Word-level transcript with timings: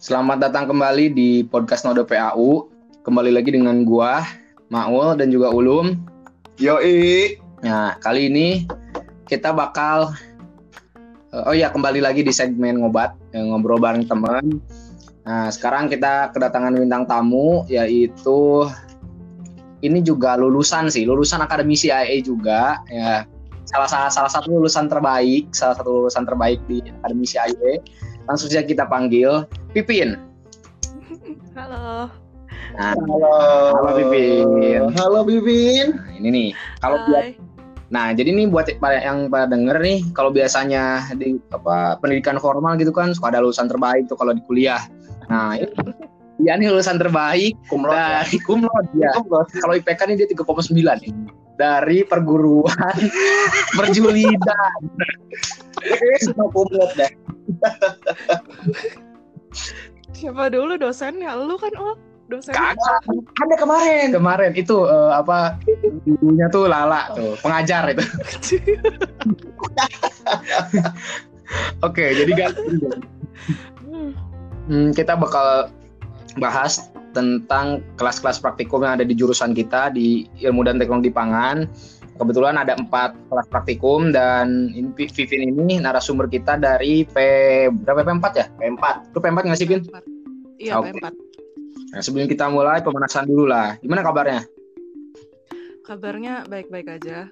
Selamat 0.00 0.40
datang 0.40 0.72
kembali 0.72 1.12
di 1.12 1.44
podcast 1.44 1.84
Nodo 1.84 2.08
PAU. 2.08 2.72
Kembali 3.04 3.28
lagi 3.28 3.52
dengan 3.52 3.84
gua, 3.84 4.24
Maul 4.72 5.20
dan 5.20 5.28
juga 5.28 5.52
Ulum. 5.52 6.00
Yoi. 6.56 7.36
Nah, 7.60 8.00
kali 8.00 8.32
ini 8.32 8.64
kita 9.28 9.52
bakal 9.52 10.16
oh 11.36 11.52
ya 11.52 11.68
kembali 11.68 12.00
lagi 12.00 12.24
di 12.24 12.32
segmen 12.32 12.80
ngobat 12.80 13.20
yang 13.36 13.52
ngobrol 13.52 13.76
bareng 13.76 14.08
teman. 14.08 14.64
Nah, 15.28 15.52
sekarang 15.52 15.92
kita 15.92 16.32
kedatangan 16.32 16.72
bintang 16.72 17.04
tamu 17.04 17.68
yaitu 17.68 18.64
ini 19.84 20.00
juga 20.00 20.40
lulusan 20.40 20.88
sih, 20.88 21.04
lulusan 21.04 21.44
akademisi 21.44 21.92
IAE 21.92 22.24
juga 22.24 22.80
ya. 22.88 23.28
Salah, 23.68 23.84
salah 23.84 24.08
salah 24.08 24.32
satu 24.32 24.48
lulusan 24.48 24.88
terbaik, 24.88 25.52
salah 25.52 25.76
satu 25.76 26.00
lulusan 26.08 26.24
terbaik 26.24 26.56
di 26.64 26.80
akademisi 27.04 27.36
IAE. 27.36 27.84
Langsung 28.24 28.48
saja 28.48 28.64
kita 28.64 28.88
panggil 28.88 29.44
Pipin. 29.76 30.16
Halo. 31.52 32.08
Nah, 32.80 32.96
Halo. 32.96 33.28
Halo, 33.76 33.90
Pipin. 33.92 34.88
Halo 34.96 35.20
Bibin. 35.20 36.00
Nah, 36.00 36.16
ini 36.16 36.28
nih. 36.32 36.48
Kalau 36.80 36.96
buat. 37.12 37.36
Nah, 37.92 38.16
jadi 38.16 38.32
nih 38.32 38.48
buat 38.48 38.72
yang 38.80 39.28
pada 39.28 39.52
denger 39.52 39.76
nih, 39.84 40.00
kalau 40.16 40.32
biasanya 40.32 41.04
di 41.20 41.36
apa 41.52 42.00
pendidikan 42.00 42.40
formal 42.40 42.72
gitu 42.80 42.88
kan 42.88 43.12
suka 43.12 43.36
ada 43.36 43.44
lulusan 43.44 43.68
terbaik 43.68 44.08
tuh 44.08 44.16
kalau 44.16 44.32
di 44.32 44.40
kuliah. 44.48 44.80
Nah, 45.28 45.60
ini 45.60 45.68
dia 46.40 46.56
nih 46.56 46.72
lulusan 46.72 46.96
terbaik 46.96 47.52
Kumlot 47.68 47.92
ya. 47.92 48.24
dari 48.24 48.38
kumlot 48.48 48.86
ya. 48.96 49.12
Kalau 49.60 49.76
IPK 49.76 50.00
nih 50.08 50.16
dia 50.24 50.28
3,9 50.32 50.72
nih. 51.04 51.12
Dari 51.58 52.06
perguruan 52.06 52.96
Berjulida. 53.78 54.62
Semua 56.22 56.46
kumlot 56.54 56.94
deh. 56.94 57.10
Siapa 60.14 60.54
dulu 60.54 60.78
dosennya? 60.78 61.34
Lu 61.34 61.58
kan 61.58 61.74
oh 61.74 61.98
dosen. 62.28 62.54
Kagak. 62.54 63.02
Ada 63.42 63.56
kemarin. 63.58 64.12
Kemarin 64.14 64.52
itu 64.54 64.86
eh, 64.86 65.12
apa 65.12 65.58
gurunya 66.06 66.46
tuh 66.52 66.68
Lala 66.70 67.10
tuh, 67.16 67.34
pengajar 67.40 67.90
itu. 67.90 68.04
Oke, 71.86 72.12
jadi 72.12 72.32
kan. 72.36 72.52
Hmm, 74.68 74.92
kita 74.92 75.16
bakal 75.16 75.72
bahas 76.36 76.92
tentang 77.18 77.82
kelas-kelas 77.98 78.38
praktikum 78.38 78.86
yang 78.86 78.94
ada 78.94 79.02
di 79.02 79.18
jurusan 79.18 79.50
kita 79.50 79.90
di 79.90 80.30
ilmu 80.46 80.62
dan 80.62 80.78
teknologi 80.78 81.10
pangan. 81.10 81.66
Kebetulan 82.18 82.58
ada 82.58 82.74
empat 82.74 83.14
kelas 83.30 83.46
praktikum 83.50 84.10
dan 84.10 84.70
ini 84.74 84.90
Vi- 84.94 85.10
Vivin 85.10 85.54
ini 85.54 85.78
narasumber 85.78 86.26
kita 86.30 86.58
dari 86.58 87.06
P 87.06 87.16
berapa 87.70 88.06
P4 88.06 88.26
ya? 88.34 88.46
P4. 88.58 89.14
Lu 89.14 89.18
P4 89.22 89.38
nggak 89.46 89.58
sih 89.58 89.66
Vin? 89.70 89.82
P4. 89.82 89.98
Iya, 90.58 90.72
Oke. 90.82 90.94
P4. 90.98 91.06
Nah, 91.88 92.00
sebelum 92.02 92.26
kita 92.26 92.50
mulai 92.50 92.82
pemanasan 92.82 93.30
dulu 93.30 93.46
lah. 93.46 93.78
Gimana 93.78 94.02
kabarnya? 94.02 94.42
Kabarnya 95.86 96.44
baik-baik 96.50 97.00
aja. 97.00 97.30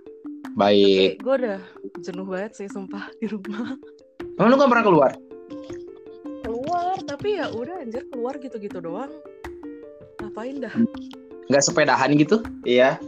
Baik. 0.57 1.21
Tapi 1.21 1.25
gue 1.27 1.35
udah 1.45 1.61
jenuh 2.01 2.27
banget 2.31 2.53
sih 2.57 2.69
sumpah 2.71 3.05
di 3.21 3.29
rumah. 3.29 3.77
Emang 4.41 4.49
lu 4.49 4.57
gak 4.57 4.71
pernah 4.73 4.87
keluar? 4.87 5.11
Keluar, 6.41 6.97
tapi 7.05 7.37
ya 7.37 7.53
udah 7.53 7.85
anjir 7.85 8.09
keluar 8.09 8.41
gitu-gitu 8.41 8.81
doang. 8.81 9.13
Ngapain 10.23 10.57
dah? 10.63 10.75
Nggak 11.47 11.63
sepedahan 11.63 12.11
gitu? 12.17 12.43
Iya. 12.67 12.99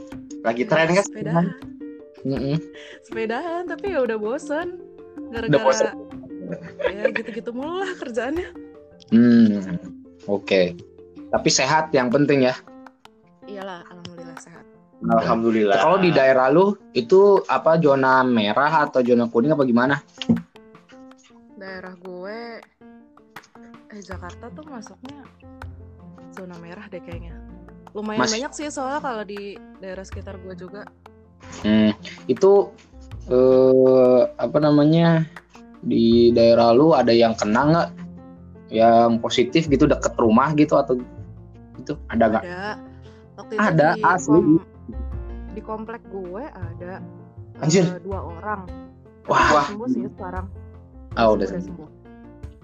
Lagi 0.47 0.63
tren 0.69 0.95
kan? 0.95 1.05
Sepedahan. 1.05 1.47
Mm-mm. 2.27 2.57
Sepedahan, 3.07 3.63
tapi 3.67 3.95
ya 3.95 4.05
udah 4.05 4.19
bosen. 4.19 4.83
Udah 5.31 5.61
bosen. 5.63 5.93
Gara-gara 5.93 6.09
ya 6.89 7.05
gitu-gitu 7.13 7.51
mulu 7.53 7.85
lah 7.85 7.93
kerjaannya. 7.99 8.49
Hmm. 9.13 9.77
Oke. 10.25 10.77
Tapi 11.29 11.49
sehat 11.53 11.93
yang 11.93 12.09
penting 12.09 12.49
ya. 12.49 12.55
Iyalah, 13.45 13.85
alhamdulillah 13.89 14.37
sehat. 14.41 14.65
Alhamdulillah. 14.99 15.77
Kalau 15.79 15.99
di 16.01 16.11
daerah 16.11 16.51
lu 16.51 16.75
itu 16.97 17.45
apa 17.47 17.79
zona 17.79 18.27
merah 18.27 18.89
atau 18.89 19.05
zona 19.05 19.31
kuning 19.31 19.55
apa 19.55 19.63
gimana? 19.63 19.97
Daerah 21.55 21.95
gue 22.01 22.39
eh 23.89 24.03
Jakarta 24.05 24.53
tuh 24.53 24.67
masuknya 24.69 25.25
zona 26.39 26.55
merah 26.63 26.87
deh 26.87 27.03
kayaknya. 27.03 27.35
Lumayan 27.91 28.23
Mas- 28.23 28.31
banyak 28.31 28.53
sih 28.55 28.71
soalnya 28.71 29.03
kalau 29.03 29.27
di 29.27 29.59
daerah 29.83 30.07
sekitar 30.07 30.39
gue 30.39 30.55
juga. 30.55 30.87
Hmm, 31.67 31.91
itu 32.31 32.71
eh 33.27 34.23
apa 34.39 34.59
namanya 34.63 35.27
di 35.83 36.31
daerah 36.31 36.71
lu 36.71 36.95
ada 36.95 37.11
yang 37.11 37.35
kena 37.35 37.63
nggak? 37.67 37.89
Yang 38.71 39.11
positif 39.19 39.63
gitu 39.67 39.89
deket 39.89 40.15
rumah 40.21 40.55
gitu 40.55 40.79
atau 40.79 41.01
itu 41.75 41.99
ada 42.07 42.25
nggak? 42.31 42.45
Ada. 42.47 42.63
Waktu 43.39 43.53
itu 43.55 43.63
Ada, 43.63 43.89
di, 43.95 44.03
asli. 44.03 44.39
kom- 44.39 44.67
di 45.55 45.61
komplek 45.63 46.03
gue 46.11 46.45
ada 46.47 46.93
eh, 47.59 47.63
Anjir. 47.65 47.85
dua 48.05 48.21
orang. 48.23 48.67
Wah, 49.27 49.67
sembuh 49.67 49.89
sih 49.91 50.07
sekarang. 50.15 50.47
ah 51.17 51.29
udah 51.35 51.47
sembuh. 51.49 51.89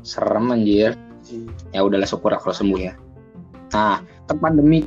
serem 0.05 0.53
anjir. 0.53 0.93
Ya 1.73 1.81
udahlah 1.81 2.05
syukur 2.05 2.37
kalau 2.37 2.53
sembuh 2.53 2.77
ya. 2.79 2.93
Nah, 3.73 4.05
kan 4.29 4.37
pandemi 4.43 4.85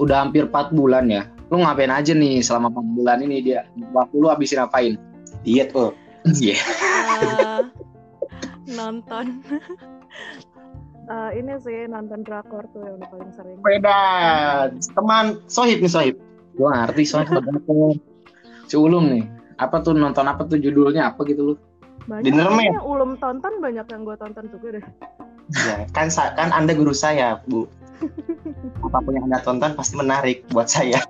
udah 0.00 0.24
hampir 0.24 0.48
4 0.48 0.72
bulan 0.72 1.10
ya. 1.10 1.28
Lu 1.52 1.60
ngapain 1.60 1.92
aja 1.92 2.16
nih 2.16 2.40
selama 2.40 2.72
4 2.72 2.96
bulan 2.96 3.18
ini 3.20 3.44
dia? 3.44 3.68
Waktu 3.92 4.14
lu 4.16 4.28
habisin 4.32 4.64
ngapain? 4.64 4.96
diet 5.42 5.74
oh. 5.74 5.90
Iya. 6.22 6.54
Eh, 6.54 7.60
nonton. 8.78 9.26
Eh, 11.02 11.30
ini 11.34 11.58
sih 11.58 11.90
nonton 11.90 12.22
drakor 12.22 12.62
tuh 12.70 12.78
yang 12.86 12.94
udah 13.02 13.08
paling 13.10 13.30
sering. 13.34 13.58
Beda. 13.58 14.00
Teman 14.94 15.42
Sohib 15.50 15.82
nih 15.82 15.90
Sohib. 15.90 16.16
Gue 16.54 16.70
ngerti 16.70 17.02
soalnya 17.02 17.42
kalau 17.42 17.98
si 18.70 18.78
Ulum 18.78 19.10
nih. 19.10 19.26
Apa 19.58 19.82
tuh 19.82 19.98
nonton 19.98 20.30
apa 20.30 20.46
tuh 20.46 20.62
judulnya 20.62 21.10
apa 21.10 21.26
gitu 21.26 21.42
lu? 21.42 21.54
Banyak 22.06 22.22
Dinner 22.30 22.54
Man. 22.54 22.78
ulum 22.86 23.18
tonton 23.18 23.58
banyak 23.58 23.82
yang 23.82 24.02
gue 24.06 24.14
tonton 24.14 24.46
juga 24.50 24.78
deh. 24.78 24.84
Ya, 25.54 25.90
kan 25.90 26.06
kan 26.10 26.54
Anda 26.54 26.74
guru 26.74 26.94
saya, 26.94 27.42
Bu. 27.50 27.66
Apa 28.82 28.98
pun 29.00 29.12
yang 29.14 29.26
Anda 29.30 29.40
tonton 29.42 29.72
pasti 29.78 29.94
menarik 29.94 30.44
buat 30.50 30.66
saya. 30.66 31.00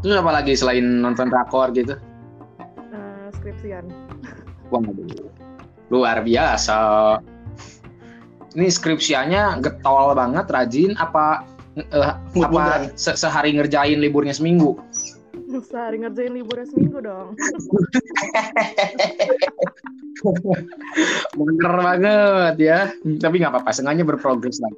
Terus 0.00 0.16
apa 0.16 0.30
lagi 0.32 0.56
selain 0.56 1.04
nonton 1.04 1.28
drakor 1.28 1.70
gitu? 1.76 1.94
Eh, 2.90 3.26
skripsian. 3.36 3.84
Waduh. 4.72 5.28
Luar 5.92 6.24
biasa. 6.24 6.78
Ini 8.56 8.66
skripsianya 8.66 9.62
getol 9.62 10.16
banget, 10.16 10.48
rajin 10.50 10.98
apa 10.98 11.46
eh, 11.78 12.14
apa 12.18 12.90
se- 12.98 13.14
sehari 13.14 13.54
ngerjain 13.54 14.00
liburnya 14.02 14.34
seminggu? 14.34 14.80
Sehari 15.58 15.98
ngerjain 15.98 16.30
liburnya 16.30 16.70
seminggu 16.70 17.02
dong. 17.02 17.34
Bener 21.38 21.72
banget 21.74 22.54
ya. 22.60 22.80
Tapi 23.02 23.34
nggak 23.42 23.52
apa-apa, 23.56 23.74
sengaja 23.74 24.06
berprogres 24.06 24.62
lah. 24.62 24.70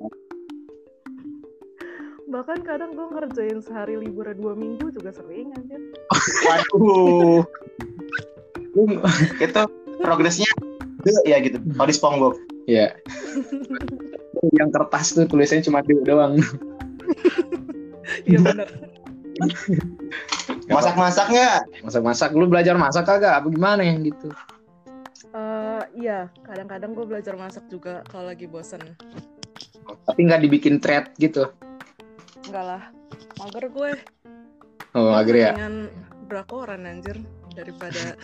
Bahkan 2.32 2.64
kadang 2.64 2.96
gue 2.96 3.06
ngerjain 3.12 3.60
sehari 3.60 4.00
liburnya 4.00 4.32
dua 4.32 4.56
minggu 4.56 4.88
juga 4.96 5.12
sering 5.12 5.52
anjir. 5.52 5.80
Waduh. 6.48 7.44
Itu 9.44 9.62
progresnya 10.00 10.48
ya 11.28 11.36
gitu. 11.44 11.60
Kalau 11.76 11.88
di 11.88 11.94
SpongeBob. 11.94 12.34
Ya. 12.64 12.96
Yang 14.56 14.70
kertas 14.72 15.12
tuh 15.12 15.28
tulisannya 15.28 15.66
cuma 15.66 15.84
D 15.84 15.92
doang. 16.06 16.40
Iya 18.24 18.38
bener. 18.40 18.68
Masak-masak 20.70 21.26
nggak? 21.32 21.58
Masak-masak, 21.82 22.30
lu 22.36 22.46
belajar 22.46 22.78
masak 22.78 23.08
kagak? 23.08 23.42
Apa 23.42 23.48
gimana 23.50 23.82
ya 23.82 23.94
gitu? 23.98 24.30
Eh, 25.32 25.82
iya, 25.96 26.28
kadang-kadang 26.44 26.92
gue 26.92 27.06
belajar 27.08 27.34
masak 27.40 27.64
juga 27.72 28.04
kalau 28.12 28.28
lagi 28.28 28.44
bosen. 28.44 28.84
Tapi 30.06 30.20
nggak 30.28 30.44
dibikin 30.44 30.76
thread 30.78 31.08
gitu. 31.16 31.48
Enggak 32.46 32.64
lah, 32.64 32.82
mager 33.40 33.66
gue. 33.72 33.90
Oh, 34.92 35.16
agar 35.16 35.34
ya. 35.34 35.50
Dengan 35.56 35.88
drakoran 36.28 36.84
anjir 36.84 37.16
daripada 37.56 38.16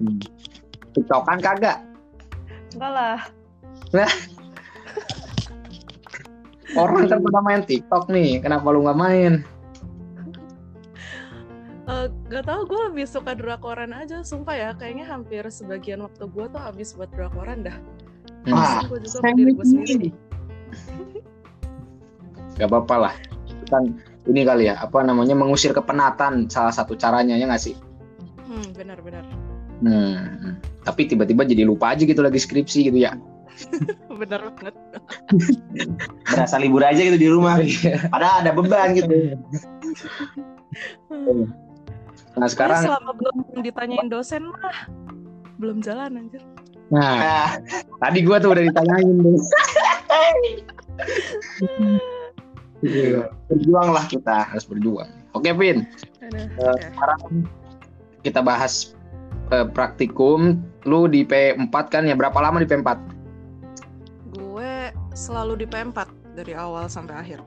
Hmm. 0.00 0.20
Tiktokan 0.96 1.38
kagak? 1.44 1.84
enggak 2.72 2.92
lah. 2.92 3.18
Orang 6.76 7.08
kan 7.08 7.20
pada 7.20 7.40
main 7.40 7.62
TikTok 7.64 8.12
nih, 8.12 8.40
kenapa 8.44 8.68
lu 8.72 8.84
nggak 8.84 9.00
main? 9.00 9.32
Eh, 11.88 12.06
gak 12.28 12.44
tau 12.44 12.68
gue 12.68 12.80
lebih 12.92 13.08
suka 13.08 13.32
drakoran 13.32 13.96
aja 13.96 14.20
sumpah 14.20 14.52
ya 14.52 14.70
kayaknya 14.76 15.08
hampir 15.08 15.40
sebagian 15.48 16.04
waktu 16.04 16.28
gue 16.28 16.44
tuh 16.52 16.60
habis 16.60 16.92
buat 16.92 17.08
drakoran 17.12 17.64
dah 17.64 17.76
Hmm. 18.44 18.54
Wah, 18.54 18.80
gue 18.86 19.02
juga 19.02 19.18
sama 19.18 19.34
diri 19.34 19.50
gue 19.56 19.66
sendiri 19.66 20.08
Gak 22.54 22.68
apa-apa 22.70 22.96
lah. 23.08 23.14
Kan 23.68 23.98
ini 24.28 24.44
kali 24.44 24.68
ya 24.68 24.76
apa 24.78 25.00
namanya 25.00 25.32
mengusir 25.32 25.72
kepenatan 25.72 26.46
salah 26.46 26.70
satu 26.72 26.92
caranya 26.92 27.34
ya 27.34 27.48
nggak 27.48 27.60
sih 27.60 27.74
Hmm, 28.44 28.64
benar-benar. 28.76 29.24
hmm. 29.80 30.60
tapi 30.84 31.08
tiba-tiba 31.08 31.44
jadi 31.44 31.64
lupa 31.64 31.92
aja 31.96 32.04
gitu 32.04 32.20
lagi 32.20 32.36
skripsi 32.36 32.88
gitu 32.92 32.98
ya 33.00 33.16
Benar 34.20 34.54
banget. 34.54 34.74
Berasa 36.30 36.56
libur 36.62 36.86
aja 36.86 37.02
gitu 37.02 37.18
di 37.18 37.26
rumah. 37.26 37.58
Padahal 38.14 38.46
ada 38.46 38.52
beban 38.54 38.94
gitu. 38.94 39.34
Nah 42.38 42.46
Sekarang 42.46 42.80
selama 42.80 43.10
belum 43.12 43.36
ditanyain 43.60 44.06
dosen 44.06 44.46
mah 44.46 44.86
belum 45.58 45.78
jalan 45.80 46.14
anjir. 46.16 46.42
nah 46.88 47.18
Nah, 47.18 47.48
tadi 48.02 48.22
gua 48.22 48.38
tuh 48.38 48.52
udah 48.52 48.64
ditanyain 48.64 49.16
tuh 49.18 49.38
berjuanglah 53.48 54.06
kita. 54.06 54.46
harus 54.46 54.64
berjuang 54.64 55.10
oke 55.32 55.50
Vin 55.52 55.82
Aduh, 56.20 56.38
Eh, 56.38 56.46
oke. 56.64 56.80
sekarang 56.88 57.20
kita 58.20 58.40
bahas 58.40 58.94
eh, 59.50 59.66
praktikum 59.66 60.56
lu 60.84 61.04
di 61.04 61.22
P4 61.22 61.58
kan 61.88 62.02
ya 62.04 62.14
berapa 62.14 62.38
lama 62.38 62.58
di 62.58 62.66
P4 62.66 62.88
Gue 64.32 64.72
selalu 65.12 65.62
di 65.62 65.66
P4 65.66 65.98
dari 66.34 66.54
awal 66.54 66.86
sampai 66.86 67.14
akhir. 67.16 67.40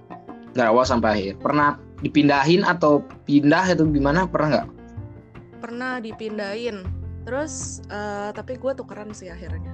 dari 0.52 0.68
awal 0.68 0.84
sampai 0.84 1.10
akhir 1.14 1.34
pernah 1.40 1.70
dipindahin 2.00 2.62
atau 2.62 3.00
pindah 3.24 3.72
itu 3.72 3.88
gimana 3.88 4.28
pernah 4.28 4.48
nggak 4.52 4.68
Pernah 5.62 6.02
dipindahin. 6.02 6.82
Terus 7.22 7.54
eh, 7.86 8.30
tapi 8.34 8.58
gue 8.58 8.74
tukeran 8.74 9.14
sih 9.14 9.30
akhirnya. 9.30 9.72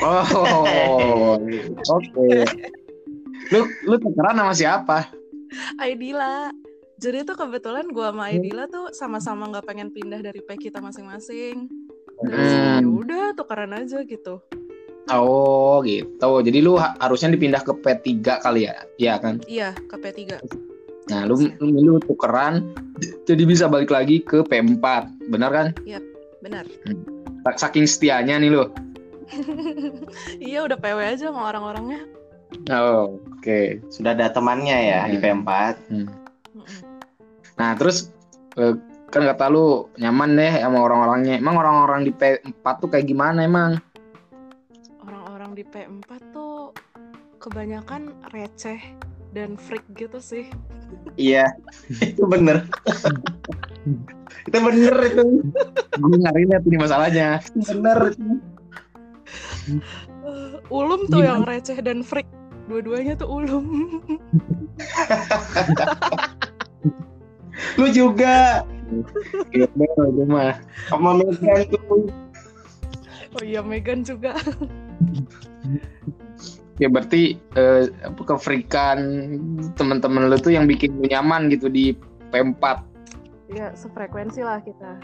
oh 0.00 1.40
oke 1.88 2.28
lu 3.48 3.60
lu 3.82 3.96
tukeran 3.96 4.36
sama 4.36 4.52
siapa 4.52 4.98
Aidila. 5.78 6.52
Jadi 6.98 7.22
tuh 7.22 7.32
kebetulan 7.34 7.86
gue 7.86 8.02
sama 8.02 8.28
Aidila 8.28 8.66
tuh 8.66 8.90
sama-sama 8.90 9.48
nggak 9.48 9.64
pengen 9.64 9.88
pindah 9.88 10.18
dari 10.18 10.40
P 10.40 10.58
kita 10.58 10.78
masing-masing. 10.78 11.70
Terus 12.18 12.50
Hmm. 12.50 12.82
ya 12.82 12.84
udah 12.84 13.24
tukeran 13.32 13.72
aja 13.72 14.02
gitu. 14.02 14.42
oh 15.08 15.80
gitu 15.88 16.44
jadi 16.44 16.58
lu 16.60 16.76
ha- 16.76 16.92
harusnya 16.98 17.32
dipindah 17.32 17.64
ke 17.64 17.72
P3 17.72 18.12
kali 18.38 18.68
ya 18.68 18.76
Iya 18.98 19.14
kan 19.16 19.40
Iya 19.46 19.72
ke 19.72 19.96
P3. 19.96 20.36
nah 21.08 21.24
lu 21.24 21.32
lu, 21.56 21.66
lu 21.72 21.94
tukeran 22.02 22.76
jadi 23.24 23.42
bisa 23.44 23.64
balik 23.66 23.90
lagi 23.90 24.20
ke 24.20 24.42
P4 24.42 24.84
benar 25.28 25.50
kan 25.50 25.66
Benar. 26.38 26.64
saking 27.56 27.82
setianya 27.82 28.38
nih 28.38 28.50
lu 28.50 28.70
iya 30.40 30.64
udah 30.64 30.76
PW 30.76 30.98
aja 31.04 31.28
sama 31.28 31.52
orang-orangnya. 31.52 32.00
oh 32.72 33.20
oke 33.36 33.82
Sudah 33.92 34.16
ada 34.16 34.32
temannya 34.32 34.72
ya 34.88 35.00
di 35.04 35.20
Hmm. 35.20 35.44
P4. 35.44 35.50
Mm-mm. 35.92 36.08
Nah 37.56 37.76
terus 37.76 38.08
eh, 38.56 38.72
kan 39.08 39.24
kata 39.24 39.52
lu 39.52 39.92
nyaman 39.96 40.32
deh 40.32 40.52
sama 40.56 40.80
orang-orangnya. 40.80 41.36
Emang 41.36 41.60
orang-orang 41.60 42.08
di 42.08 42.12
P4 42.12 42.64
tuh 42.80 42.88
kayak 42.88 43.04
gimana 43.04 43.44
emang? 43.44 43.76
Orang-orang 45.04 45.52
di 45.52 45.64
P4 45.64 46.08
tuh 46.32 46.72
kebanyakan 47.36 48.32
receh 48.32 48.80
dan 49.36 49.60
freak 49.60 49.84
gitu 49.94 50.18
sih. 50.22 50.48
Iya, 51.18 51.52
itu 52.00 52.24
bener. 52.24 52.64
itu 54.48 54.58
bener 54.58 54.94
itu. 55.04 55.24
Gue 56.00 56.16
nggak 56.20 56.34
relate 56.36 56.64
ini 56.68 56.76
masalahnya. 56.80 57.28
Bener. 57.68 57.98
Eh, 59.68 60.54
ulum 60.72 61.04
tuh 61.08 61.22
yang 61.24 61.44
receh 61.44 61.76
dan 61.84 62.00
freak. 62.00 62.28
Dua-duanya 62.68 63.16
tuh 63.16 63.28
ulum. 63.28 63.64
Lu 67.80 67.86
juga 67.90 68.64
Iya 69.52 69.68
bener, 69.76 70.04
itu 70.16 70.24
mah. 70.24 70.56
sama 70.88 71.12
Megan 71.20 71.60
tuh. 71.68 72.08
oh 73.36 73.42
iya 73.44 73.60
Megan 73.60 74.00
juga. 74.00 74.32
Ya 76.78 76.86
berarti 76.86 77.34
eh, 77.58 77.90
kefrikan 78.22 78.98
teman-teman 79.74 80.30
lu 80.30 80.38
tuh 80.38 80.54
yang 80.54 80.70
bikin 80.70 80.94
lu 80.98 81.06
nyaman 81.10 81.50
gitu 81.50 81.66
di 81.66 81.94
P4. 82.30 82.62
ya 83.48 83.72
sefrekuensi 83.72 84.44
lah 84.44 84.60
kita. 84.60 85.00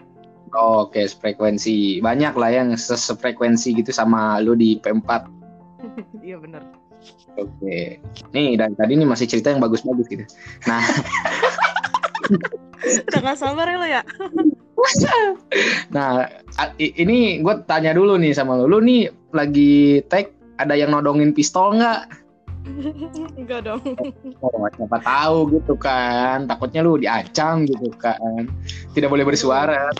Oh, 0.55 0.87
Oke, 0.87 1.09
frekuensi 1.09 1.99
banyak 1.99 2.37
lah 2.37 2.51
yang 2.53 2.69
se- 2.79 2.95
sefrekuensi 3.01 3.75
gitu 3.75 3.91
sama 3.91 4.39
lu 4.39 4.55
di 4.55 4.79
P4. 4.79 5.11
Iya 6.25 6.41
bener. 6.41 6.63
Oke, 7.37 8.01
nih 8.33 8.57
dari 8.57 8.73
tadi 8.73 8.93
nih 8.97 9.05
masih 9.05 9.29
cerita 9.29 9.53
yang 9.53 9.61
bagus-bagus 9.61 10.09
gitu. 10.09 10.25
Nah, 10.65 10.81
Udah 12.85 13.21
gak 13.21 13.39
sabar 13.41 13.67
ya 13.69 13.77
lo 13.81 13.87
ya? 13.89 14.03
Nah, 15.97 16.29
ini 16.77 17.41
gue 17.41 17.55
tanya 17.65 17.97
dulu 17.97 18.21
nih 18.21 18.37
sama 18.37 18.59
lu. 18.61 18.69
Lu 18.69 18.79
nih 18.85 19.09
lagi 19.33 20.05
tag 20.13 20.29
ada 20.59 20.75
yang 20.79 20.95
nodongin 20.95 21.35
pistol 21.35 21.79
nggak? 21.79 22.07
Enggak 23.41 23.69
dong. 23.69 23.83
Oh, 24.41 24.65
siapa 24.73 24.99
tahu 25.05 25.53
gitu 25.53 25.77
kan. 25.77 26.49
Takutnya 26.49 26.81
lu 26.81 26.97
diancam 26.97 27.69
gitu 27.69 27.93
kan. 28.01 28.49
Tidak 28.97 29.09
boleh 29.09 29.25
bersuara. 29.25 29.93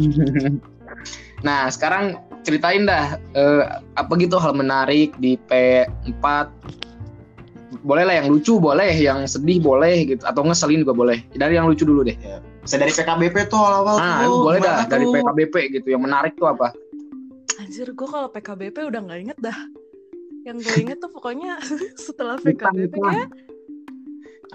nah, 1.46 1.68
sekarang 1.68 2.16
ceritain 2.44 2.88
dah 2.88 3.20
eh, 3.36 3.64
apa 4.00 4.12
gitu 4.16 4.40
hal 4.40 4.56
menarik 4.56 5.12
di 5.20 5.36
P4. 5.48 6.24
Boleh 7.84 8.06
lah 8.08 8.16
yang 8.22 8.32
lucu, 8.32 8.56
boleh 8.56 8.96
yang 8.96 9.28
sedih, 9.28 9.60
boleh 9.60 10.08
gitu 10.08 10.24
atau 10.24 10.40
ngeselin 10.46 10.88
juga 10.88 10.96
boleh. 10.96 11.20
Dari 11.36 11.58
yang 11.58 11.68
lucu 11.68 11.84
dulu 11.84 12.00
deh. 12.06 12.16
Bisa 12.64 12.80
dari 12.80 12.96
PKBP 12.96 13.52
tuh 13.52 13.60
awal-awal 13.60 14.00
Nah, 14.00 14.24
tuh. 14.24 14.40
boleh 14.40 14.58
dah 14.64 14.88
Gimana 14.88 14.88
dari 14.88 15.04
tuh? 15.04 15.12
PKBP 15.20 15.54
gitu. 15.76 15.86
Yang 15.92 16.02
menarik 16.08 16.32
tuh 16.40 16.48
apa? 16.48 16.72
Anjir 17.60 17.88
gue 17.94 18.08
kalau 18.08 18.28
PKBP 18.30 18.76
udah 18.90 19.00
nggak 19.04 19.20
inget 19.20 19.38
dah. 19.38 19.58
Yang 20.44 20.56
gue 20.66 20.76
inget 20.84 20.98
tuh 21.00 21.10
pokoknya 21.10 21.56
setelah 22.06 22.36
PKBP 22.40 22.94
kayak 22.94 23.28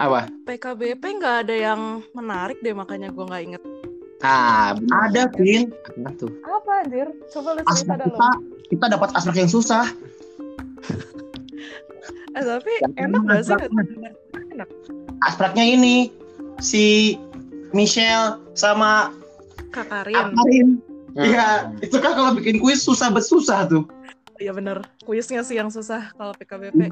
Apa? 0.00 0.30
PKBP 0.48 1.02
nggak 1.20 1.36
ada 1.44 1.54
yang 1.54 1.80
menarik 2.16 2.56
deh 2.64 2.72
makanya 2.72 3.12
gue 3.12 3.24
nggak 3.24 3.42
inget. 3.44 3.62
Ah, 4.20 4.76
benar. 4.76 5.08
Ada, 5.08 5.22
Vin. 5.32 5.72
Apa 5.72 6.10
tuh? 6.20 6.32
Apa 6.44 6.84
anjir? 6.84 7.08
Coba 7.32 7.56
lu 7.56 7.62
cerita 7.72 7.94
lo. 7.96 8.04
kita, 8.04 8.28
kita 8.68 8.84
dapat 8.92 9.08
aspek 9.16 9.34
yang 9.40 9.50
susah. 9.50 9.84
Eh 12.30 12.46
tapi 12.46 12.70
Yang 12.78 12.94
enak 13.10 13.20
gak 13.26 13.42
sih? 13.42 13.54
aspeknya? 13.58 14.10
Enak. 14.54 14.68
Aspeknya 15.26 15.64
ini 15.66 16.14
si 16.62 17.18
Michelle 17.74 18.38
sama 18.54 19.10
Kak 19.74 19.90
Karin. 19.90 20.30
Karin. 20.38 20.68
Hmm. 21.14 21.26
Iya, 21.26 21.46
itu 21.82 21.96
kan 21.98 22.12
kalau 22.14 22.32
bikin 22.38 22.62
kuis 22.62 22.82
susah 22.86 23.10
bersusah 23.10 23.66
tuh. 23.66 23.84
Iya 24.38 24.54
bener. 24.56 24.80
Kuisnya 25.04 25.44
sih 25.44 25.58
yang 25.58 25.68
susah 25.68 26.14
kalau 26.16 26.32
PKBP. 26.38 26.90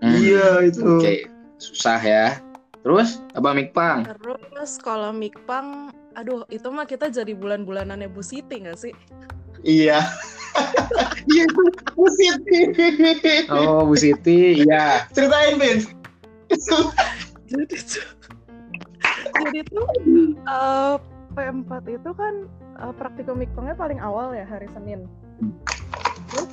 Hmm. 0.00 0.14
Iya, 0.16 0.68
itu. 0.68 0.84
Oke, 0.84 1.26
susah 1.56 1.98
ya. 1.98 2.38
Terus 2.86 3.18
Abang 3.34 3.58
Mikpang. 3.58 4.06
Terus 4.06 4.78
kalau 4.78 5.10
Mikpang, 5.10 5.90
aduh 6.14 6.46
itu 6.52 6.70
mah 6.70 6.86
kita 6.86 7.10
jadi 7.10 7.34
bulan-bulanannya 7.34 8.06
Bu 8.12 8.22
Siti 8.22 8.62
gak 8.62 8.78
sih? 8.78 8.94
Iya. 9.66 10.00
Iya, 11.26 11.44
itu 11.44 11.62
Busit. 11.92 12.40
Oh, 13.52 13.84
Bu 13.84 13.92
Siti, 13.98 14.64
iya. 14.64 15.04
Ceritain, 15.12 15.60
Vin. 15.60 15.84
jadi 16.48 16.56
tuh 16.64 16.84
jadi 19.42 19.60
tuh 19.68 19.86
eh, 20.48 20.94
P4 21.36 21.70
itu 21.92 22.10
kan 22.16 22.34
eh, 22.80 22.94
praktikum 22.94 23.40
mikpangnya 23.40 23.76
paling 23.76 24.00
awal 24.00 24.32
ya 24.36 24.44
hari 24.44 24.68
Senin 24.72 25.08
terus 26.32 26.50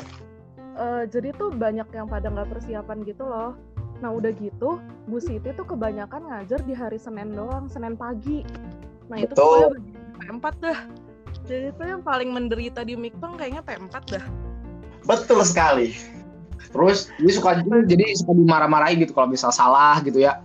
eh, 0.77 1.03
jadi 1.12 1.36
tuh 1.36 1.51
banyak 1.53 1.88
yang 1.92 2.08
pada 2.08 2.27
nggak 2.32 2.50
persiapan 2.50 3.03
gitu 3.03 3.24
loh 3.27 3.53
nah 4.01 4.12
udah 4.12 4.36
gitu 4.36 4.84
Bu 5.08 5.20
Siti 5.20 5.56
tuh 5.56 5.63
kebanyakan 5.63 6.27
ngajar 6.27 6.60
di 6.68 6.75
hari 6.75 7.00
Senin 7.00 7.32
doang 7.32 7.72
Senin 7.72 7.96
pagi 7.96 8.44
nah 9.08 9.20
itu 9.20 9.32
Betul. 9.32 9.44
pokoknya 9.44 9.70
bagian 9.75 10.38
P4 10.39 10.46
dah 10.60 10.80
jadi 11.44 11.68
tuh 11.75 11.86
yang 11.88 12.01
paling 12.03 12.32
menderita 12.32 12.88
di 12.88 12.96
mikpang 12.96 13.36
kayaknya 13.36 13.63
P4 13.63 13.96
dah 14.20 14.25
Betul 15.03 15.44
sekali. 15.44 15.92
Terus 16.72 17.12
dia 17.20 17.34
suka 17.36 17.62
jadi 17.86 18.15
suka 18.18 18.34
dimarah-marahin 18.34 19.03
gitu 19.03 19.13
kalau 19.13 19.30
misal 19.30 19.51
salah 19.53 20.00
gitu 20.01 20.24
ya. 20.24 20.39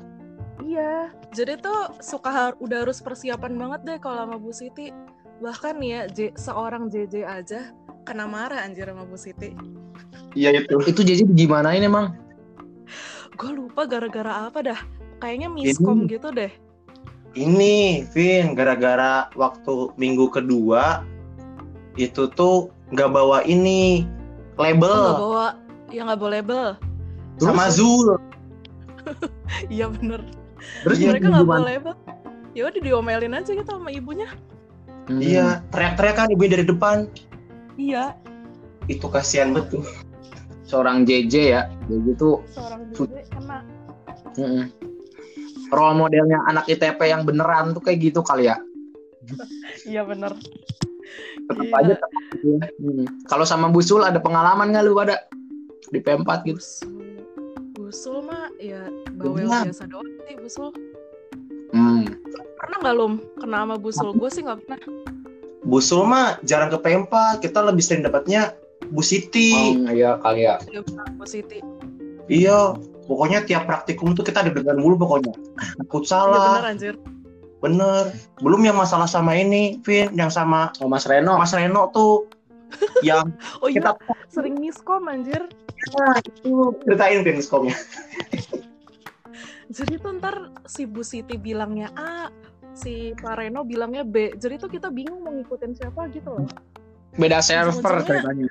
Iya, 0.60 1.14
jadi 1.32 1.56
tuh 1.56 1.96
suka 2.02 2.28
har- 2.28 2.58
udah 2.60 2.84
harus 2.84 3.00
persiapan 3.00 3.56
banget 3.56 3.80
deh 3.86 3.98
kalau 4.02 4.26
sama 4.26 4.36
Bu 4.36 4.52
Siti. 4.52 4.92
Bahkan 5.38 5.78
ya, 5.82 6.10
J- 6.10 6.34
seorang 6.34 6.90
JJ 6.90 7.22
aja 7.22 7.60
kena 8.02 8.26
marah 8.26 8.64
anjir 8.66 8.88
sama 8.90 9.06
Bu 9.06 9.14
Siti. 9.14 9.54
Iya 10.34 10.54
itu. 10.58 10.76
Itu 10.86 11.00
jadi 11.06 11.22
gimanain 11.24 11.84
emang? 11.84 12.14
Gue 13.38 13.54
lupa 13.54 13.86
gara-gara 13.86 14.50
apa 14.50 14.58
dah. 14.64 14.80
Kayaknya 15.22 15.48
miskom 15.50 16.06
gitu 16.10 16.30
deh. 16.34 16.50
Ini, 17.38 18.08
Vin, 18.10 18.56
gara-gara 18.58 19.30
waktu 19.38 19.94
minggu 19.94 20.32
kedua 20.32 21.06
itu 21.94 22.30
tuh 22.34 22.70
nggak 22.94 23.10
bawa 23.10 23.44
ini 23.44 24.06
Nggak 24.58 24.74
label 24.74 24.98
bawa, 25.18 25.46
ya 25.92 26.00
nggak 26.08 26.18
bawa 26.18 26.30
label. 26.34 26.66
sama 27.38 27.70
Zul. 27.70 28.18
Iya 29.72 29.88
bener. 29.88 30.20
Terus 30.84 30.98
mereka 31.00 31.30
nggak 31.30 31.46
boleh 31.48 31.76
bang 31.80 31.98
ya 32.56 32.66
udah 32.66 32.80
diomelin 32.82 33.34
aja 33.38 33.50
gitu 33.54 33.70
sama 33.70 33.88
ibunya 33.94 34.26
Hmm. 35.08 35.18
Iya, 35.18 35.64
teriak-teriak 35.68 36.14
kan 36.14 36.28
ibunya 36.28 36.52
dari 36.54 36.66
depan. 36.66 37.08
iya 37.74 38.12
Itu 38.86 39.08
kasihan 39.08 39.52
betul. 39.52 39.84
Seorang 40.64 41.04
JJ 41.04 41.34
ya. 41.48 41.62
JJ 41.88 42.06
tuh 42.14 42.44
seorang 42.46 42.92
bule 42.92 43.24
kena 43.26 43.64
mm-mm. 44.36 44.68
role 45.68 45.96
modelnya 45.96 46.44
anak 46.44 46.64
ITP 46.66 47.00
yang 47.02 47.24
beneran 47.24 47.72
tuh 47.72 47.80
kayak 47.80 48.00
gitu 48.02 48.20
kali 48.20 48.46
ya. 48.46 48.56
iya 49.84 50.00
bener 50.02 50.32
Tetap 51.48 51.64
Iya. 51.64 51.76
aja 51.80 51.94
tetap 51.96 52.10
gitu 52.34 52.46
ya. 52.54 52.60
Mm. 52.78 53.04
Kalau 53.24 53.44
sama 53.44 53.68
Busul 53.68 54.04
ada 54.04 54.16
pengalaman 54.16 54.68
nggak 54.68 54.84
lu 54.84 54.92
pada 54.92 55.24
di 55.88 56.00
P4 56.00 56.28
gitu? 56.44 56.56
busul 56.56 56.92
busul 57.72 58.16
mah 58.22 58.52
ya 58.58 58.84
bawel 59.16 59.48
Bener. 59.48 59.72
biasa 59.72 59.88
doang 59.88 60.04
sih 60.22 60.36
busul 60.36 60.68
Hmm. 61.68 62.04
Pernah 62.68 62.78
nggak 62.84 62.96
lum 63.00 63.12
kena 63.40 63.58
sama 63.64 63.76
busul 63.80 64.12
gue 64.12 64.28
sih 64.28 64.44
nggak 64.44 64.60
pernah 64.68 64.80
Busul 65.68 66.06
mah 66.08 66.40
jarang 66.48 66.72
ke 66.72 66.78
P4, 66.80 67.44
kita 67.44 67.60
lebih 67.60 67.82
sering 67.84 68.00
dapatnya 68.00 68.56
Bu 68.88 69.04
Siti. 69.04 69.52
Oh, 69.84 69.92
iya 69.92 70.16
kali 70.22 70.48
ya. 70.48 70.56
bilang 70.64 71.12
Bu 71.18 71.28
Siti 71.28 71.60
Iya, 72.28 72.72
pokoknya 73.04 73.44
tiap 73.44 73.68
praktikum 73.68 74.16
tuh 74.16 74.24
kita 74.24 74.44
deg-degan 74.48 74.80
mulu 74.80 74.96
pokoknya. 74.96 75.34
Takut 75.84 76.04
Iya 76.04 76.08
bener 76.08 76.08
salah, 76.08 76.60
anjir 76.64 76.94
bener. 77.58 78.14
Belum 78.38 78.62
yang 78.62 78.78
masalah 78.78 79.10
sama 79.10 79.34
ini, 79.34 79.82
Vin, 79.82 80.14
yang 80.14 80.30
sama 80.30 80.70
Oh 80.78 80.86
Mas 80.86 81.04
Reno. 81.04 81.36
Mas 81.36 81.52
Reno 81.52 81.90
tuh. 81.90 82.28
yang 83.00 83.32
oh 83.64 83.68
iya 83.72 83.80
kita 83.80 83.96
sering 84.28 84.60
miskom 84.60 85.08
anjir 85.08 85.40
itu 86.20 86.52
ceritain 86.84 87.24
Vin 87.24 87.40
skomnya. 87.40 87.72
jadi 89.72 89.96
tuh 89.96 90.20
ntar 90.20 90.52
si 90.68 90.84
Bu 90.84 91.00
Siti 91.00 91.40
bilangnya 91.40 91.88
A 91.96 92.28
si 92.78 93.12
Pak 93.18 93.42
Reno 93.42 93.66
bilangnya 93.66 94.06
B. 94.06 94.38
Jadi 94.38 94.62
tuh 94.62 94.70
kita 94.70 94.88
bingung 94.94 95.26
mau 95.26 95.34
ngikutin 95.34 95.74
siapa 95.74 96.06
gitu 96.14 96.38
loh. 96.38 96.46
Beda 97.18 97.42
server 97.42 98.06
ceritanya. 98.06 98.46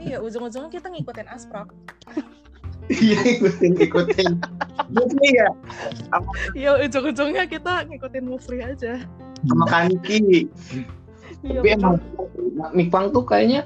iya 0.00 0.16
ujung-ujungnya 0.16 0.72
kita 0.72 0.88
ngikutin 0.88 1.28
Asprok 1.28 1.76
Iya, 2.90 3.20
ikutin, 3.38 3.76
ikutin. 3.78 4.30
Mufli 4.90 5.38
ya, 5.38 5.46
iya 6.58 6.74
ujung-ujungnya 6.82 7.46
kita 7.46 7.86
ngikutin 7.86 8.24
Mufri 8.26 8.64
aja. 8.64 8.98
Sama 9.46 9.64
Kanki. 9.70 10.50
iya 11.46 11.60
Tapi 11.62 11.68
emang 11.78 12.02
Mikpang 12.74 13.14
tuh 13.14 13.22
kayaknya 13.22 13.62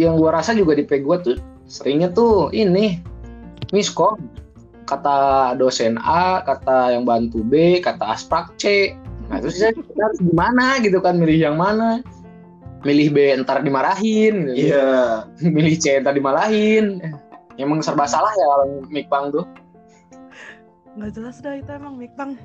yang 0.00 0.16
gua 0.16 0.40
rasa 0.40 0.56
juga 0.56 0.80
di 0.80 0.88
P 0.88 1.04
gua 1.04 1.20
tuh 1.20 1.36
seringnya 1.68 2.08
tuh 2.08 2.48
ini 2.56 3.04
miskom 3.76 4.16
kata 4.84 5.52
dosen 5.56 5.98
A, 6.02 6.42
kata 6.42 6.96
yang 6.96 7.04
bantu 7.06 7.42
B, 7.46 7.78
kata 7.80 8.14
asprak 8.14 8.54
C. 8.58 8.94
Nah 9.30 9.40
terus 9.40 9.58
kita 9.58 10.00
harus 10.02 10.20
gimana 10.20 10.78
gitu 10.82 10.98
kan 10.98 11.16
milih 11.16 11.38
yang 11.50 11.56
mana? 11.56 12.02
Milih 12.82 13.14
B 13.14 13.18
ntar 13.46 13.62
dimarahin, 13.62 14.52
gitu. 14.52 14.74
Iya. 14.74 15.26
milih 15.56 15.74
C 15.78 16.02
ntar 16.02 16.14
dimarahin. 16.18 16.98
Emang 17.60 17.84
serba 17.84 18.08
salah 18.08 18.32
ya 18.34 18.46
kalau 18.48 18.66
Mikpang 18.88 19.30
tuh. 19.30 19.46
nggak 20.92 21.16
jelas 21.16 21.40
dah 21.40 21.56
itu 21.56 21.72
emang 21.72 21.96
Mikpang 21.96 22.36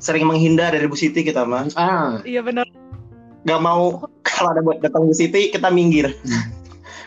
Sering 0.00 0.24
menghindar 0.24 0.72
dari 0.72 0.88
Bu 0.88 0.96
Siti 0.96 1.20
kita 1.20 1.44
mah. 1.44 1.68
Ah, 1.76 2.24
iya 2.24 2.40
bener 2.40 2.64
Gak 3.44 3.60
mau 3.60 4.00
kalau 4.24 4.56
ada 4.56 4.64
buat 4.64 4.80
datang 4.80 5.04
Bu 5.04 5.12
Siti 5.12 5.52
kita 5.52 5.68
minggir. 5.68 6.16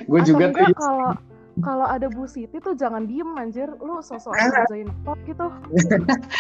gue 0.04 0.20
juga 0.28 0.52
enggak 0.52 0.74
tuh 0.74 0.78
kalau 0.78 1.12
kalau 1.62 1.86
ada 1.86 2.10
Bu 2.10 2.26
Siti 2.26 2.58
tuh 2.58 2.74
jangan 2.74 3.06
diem 3.06 3.30
anjir 3.38 3.70
lu 3.78 4.02
sosok 4.02 4.34
ngerjain 4.34 4.90
apa 4.90 5.14
gitu 5.30 5.48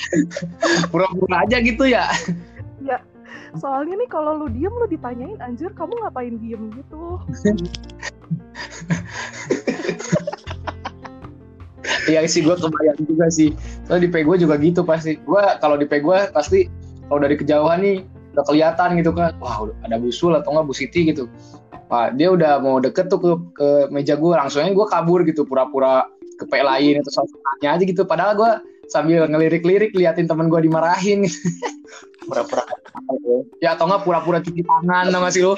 pura-pura 0.91 1.45
aja 1.45 1.61
gitu 1.61 1.85
ya. 1.85 2.09
soalnya 3.53 3.93
nih 4.01 4.09
kalau 4.09 4.41
lu 4.41 4.49
diem 4.49 4.73
lu 4.73 4.89
ditanyain 4.89 5.37
anjir 5.37 5.69
kamu 5.77 5.93
ngapain 6.01 6.41
diem 6.41 6.73
gitu 6.73 7.21
Iya 12.03 12.27
sih 12.27 12.43
gue 12.43 12.55
kebayang 12.55 12.99
juga 13.07 13.27
sih. 13.31 13.55
Soalnya 13.87 14.07
di 14.07 14.09
P 14.11 14.15
gue 14.27 14.35
juga 14.39 14.55
gitu 14.59 14.83
pasti. 14.83 15.19
Gue 15.23 15.43
kalau 15.63 15.79
di 15.79 15.87
P 15.87 16.03
gue 16.03 16.17
pasti 16.35 16.67
kalau 17.07 17.19
dari 17.23 17.35
kejauhan 17.39 17.79
nih 17.79 17.97
udah 18.35 18.43
kelihatan 18.47 18.89
gitu 18.99 19.11
kan. 19.15 19.31
Wah 19.39 19.71
ada 19.83 19.95
busul 19.99 20.35
atau 20.35 20.55
enggak 20.55 20.65
Bu 20.67 20.73
Siti 20.75 21.07
gitu. 21.07 21.31
Wah 21.93 22.09
dia 22.09 22.33
udah 22.33 22.57
mau 22.57 22.81
deket 22.81 23.05
tuh 23.05 23.21
ke, 23.21 23.31
ke 23.53 23.67
meja 23.93 24.17
gue 24.17 24.33
langsungnya 24.33 24.73
gue 24.73 24.87
kabur 24.89 25.21
gitu 25.29 25.45
pura-pura 25.45 26.09
ke 26.41 26.49
P 26.49 26.57
lain 26.57 27.05
atau 27.05 27.21
sama 27.21 27.29
tanya 27.61 27.77
aja 27.77 27.83
gitu. 27.85 28.01
Padahal 28.01 28.33
gue 28.33 28.51
sambil 28.89 29.29
ngelirik-lirik 29.29 29.93
liatin 29.93 30.25
temen 30.25 30.49
gue 30.49 30.57
dimarahin. 30.65 31.29
Pura-pura. 32.25 32.65
ya 33.61 33.77
atau 33.77 33.85
enggak 33.85 34.07
pura-pura 34.07 34.39
cuci 34.41 34.63
tangan 34.65 35.11
sama 35.13 35.27
sih 35.29 35.45
lu. 35.45 35.53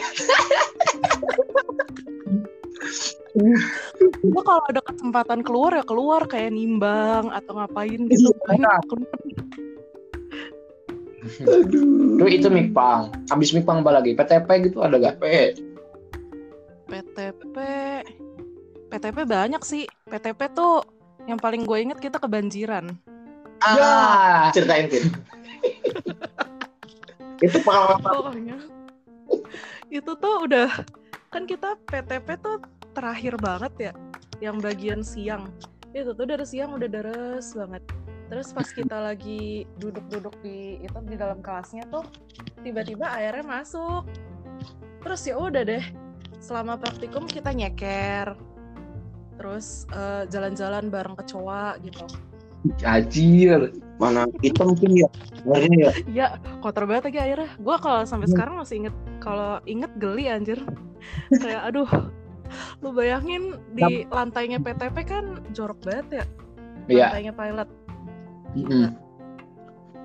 Gua 4.25 4.43
kalau 4.43 4.63
ada 4.67 4.81
kesempatan 4.81 5.39
keluar 5.45 5.77
ya 5.77 5.85
keluar 5.85 6.25
kayak 6.25 6.51
nimbang 6.57 7.29
atau 7.31 7.53
ngapain 7.61 8.01
gitu. 8.09 8.33
Iya. 8.49 8.73
Keluar. 8.89 9.15
Tuh 12.17 12.29
itu 12.29 12.47
Mikpang. 12.49 13.13
Habis 13.29 13.53
Mikpang 13.53 13.85
apa 13.85 14.01
lagi? 14.01 14.17
PTP 14.17 14.73
gitu 14.73 14.81
ada 14.81 14.97
gak? 14.97 15.21
P. 15.21 15.23
PTP 16.85 17.55
PTP 18.89 19.17
banyak 19.25 19.61
sih. 19.65 19.83
PTP 20.07 20.39
tuh 20.53 20.85
yang 21.25 21.41
paling 21.41 21.65
gue 21.65 21.77
inget 21.81 21.99
kita 21.99 22.21
kebanjiran. 22.21 22.93
Ah, 23.65 24.53
Ceritain 24.53 24.87
Vin. 24.87 25.09
itu 27.45 27.57
pengalaman 27.65 27.99
Pokoknya. 27.99 28.57
Itu 29.89 30.11
tuh 30.15 30.35
udah 30.47 30.69
kan 31.33 31.43
kita 31.43 31.75
PTP 31.89 32.39
tuh 32.39 32.63
terakhir 32.95 33.35
banget 33.41 33.91
ya 33.91 33.93
yang 34.39 34.61
bagian 34.61 35.01
siang. 35.01 35.49
Itu 35.91 36.15
tuh 36.15 36.29
dari 36.29 36.45
siang 36.45 36.77
udah 36.77 36.87
deres 36.87 37.51
banget. 37.57 37.83
Terus 38.25 38.49
pas 38.55 38.65
kita 38.69 38.97
lagi 39.11 39.69
duduk-duduk 39.77 40.33
di 40.41 40.81
itu 40.81 40.97
di 41.05 41.15
dalam 41.17 41.41
kelasnya 41.41 41.85
tuh 41.89 42.05
tiba-tiba 42.61 43.09
airnya 43.11 43.43
masuk. 43.43 44.07
Terus 45.03 45.21
ya 45.25 45.35
udah 45.37 45.61
deh 45.61 45.85
selama 46.45 46.77
praktikum 46.77 47.25
kita 47.25 47.49
nyeker 47.49 48.37
terus 49.35 49.89
eh, 49.89 50.29
jalan-jalan 50.29 50.93
bareng 50.93 51.17
kecoa 51.17 51.81
gitu 51.81 52.05
Anjir. 52.81 53.73
mana 53.95 54.25
kita 54.41 54.65
mungkin 54.65 55.05
ya. 55.05 55.09
Sebenarnya 55.37 55.77
ya. 55.77 55.91
ya 56.09 56.27
kotor 56.59 56.83
banget 56.83 57.13
lagi 57.13 57.19
airnya 57.21 57.49
gue 57.55 57.75
kalau 57.79 58.01
sampai 58.03 58.27
sekarang 58.27 58.59
masih 58.59 58.75
inget 58.85 58.95
kalau 59.21 59.57
inget 59.65 59.89
geli 59.97 60.27
anjir 60.27 60.59
kayak 61.41 61.61
aduh 61.69 61.87
lu 62.81 62.89
bayangin 62.91 63.57
di 63.73 64.05
lantainya 64.09 64.59
PTP 64.59 64.97
kan 65.05 65.25
jorok 65.51 65.81
banget 65.81 66.21
ya 66.21 66.25
Iya. 66.85 67.05
lantainya 67.09 67.33
pilot 67.33 67.69
Mm. 68.55 68.87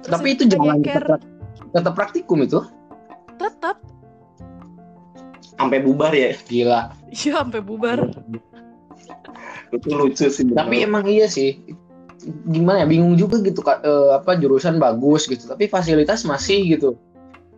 Terus 0.03 0.11
Tapi 0.11 0.29
itu 0.35 0.43
jangan 0.51 0.83
nyeker, 0.83 1.05
tetap, 1.07 1.23
tetap 1.71 1.93
praktikum 1.95 2.43
itu. 2.43 2.59
tetap 3.39 3.79
Sampai 5.57 5.81
bubar 5.81 6.13
ya. 6.13 6.33
Gila. 6.47 6.81
iya 7.11 7.31
sampai 7.37 7.61
bubar 7.61 7.99
Itu 9.71 9.89
lucu 9.93 10.27
sih. 10.27 10.45
Tapi 10.51 10.83
emang 10.83 11.07
iya 11.07 11.27
sih. 11.27 11.59
Gimana 12.47 12.85
ya 12.85 12.87
bingung 12.89 13.17
juga 13.17 13.41
gitu 13.41 13.61
Kak, 13.61 13.81
eh, 13.81 14.11
apa 14.13 14.37
jurusan 14.37 14.77
bagus 14.77 15.25
gitu, 15.25 15.49
tapi 15.49 15.65
fasilitas 15.67 16.21
masih 16.25 16.77
gitu. 16.77 16.99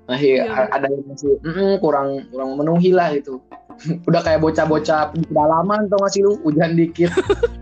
Masih 0.06 0.42
Iya, 0.42 0.66
ada 0.70 0.86
yang 0.86 1.02
masih 1.08 1.34
mm, 1.42 1.78
kurang 1.82 2.26
kurang 2.30 2.54
memenuhi 2.54 2.90
lah 2.92 3.10
itu. 3.10 3.42
Udah 4.08 4.22
kayak 4.22 4.38
bocah-bocah 4.38 5.14
di 5.16 5.24
pedalaman 5.26 5.90
tau 5.90 5.98
gak 5.98 6.12
sih 6.14 6.22
lu 6.22 6.38
hujan 6.44 6.76
dikit. 6.76 7.10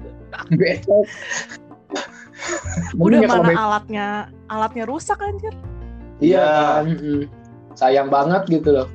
Besok. 0.58 1.04
udah 2.96 3.20
ya 3.20 3.28
mana 3.28 3.52
be- 3.52 3.58
alatnya 3.58 4.06
alatnya 4.48 4.84
rusak 4.88 5.20
anjir 5.20 5.52
Iya 6.18 6.40
Ya. 6.40 6.48
kan. 6.80 6.86
Sayang 7.76 8.08
banget 8.08 8.42
gitu 8.48 8.72
loh. 8.72 8.86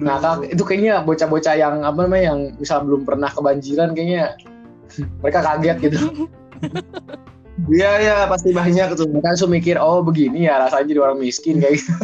Nah, 0.00 0.16
kak, 0.20 0.48
itu 0.48 0.62
kayaknya 0.64 1.04
bocah-bocah 1.04 1.54
yang 1.58 1.84
apa 1.84 2.08
namanya 2.08 2.32
yang 2.32 2.56
misal 2.56 2.80
belum 2.84 3.04
pernah 3.04 3.28
kebanjiran 3.28 3.92
kayaknya 3.92 4.36
mereka 5.22 5.40
kaget 5.44 5.76
gitu. 5.90 5.98
Iya 7.66 7.90
ya 7.98 8.16
pasti 8.30 8.54
banyak 8.54 8.94
tuh. 8.94 9.10
Mereka 9.10 9.34
langsung 9.34 9.50
mikir, 9.50 9.82
oh 9.82 9.98
begini 9.98 10.46
ya 10.46 10.62
rasanya 10.62 10.94
jadi 10.94 11.00
orang 11.02 11.18
miskin 11.18 11.58
kayak 11.58 11.82
gitu. 11.82 11.90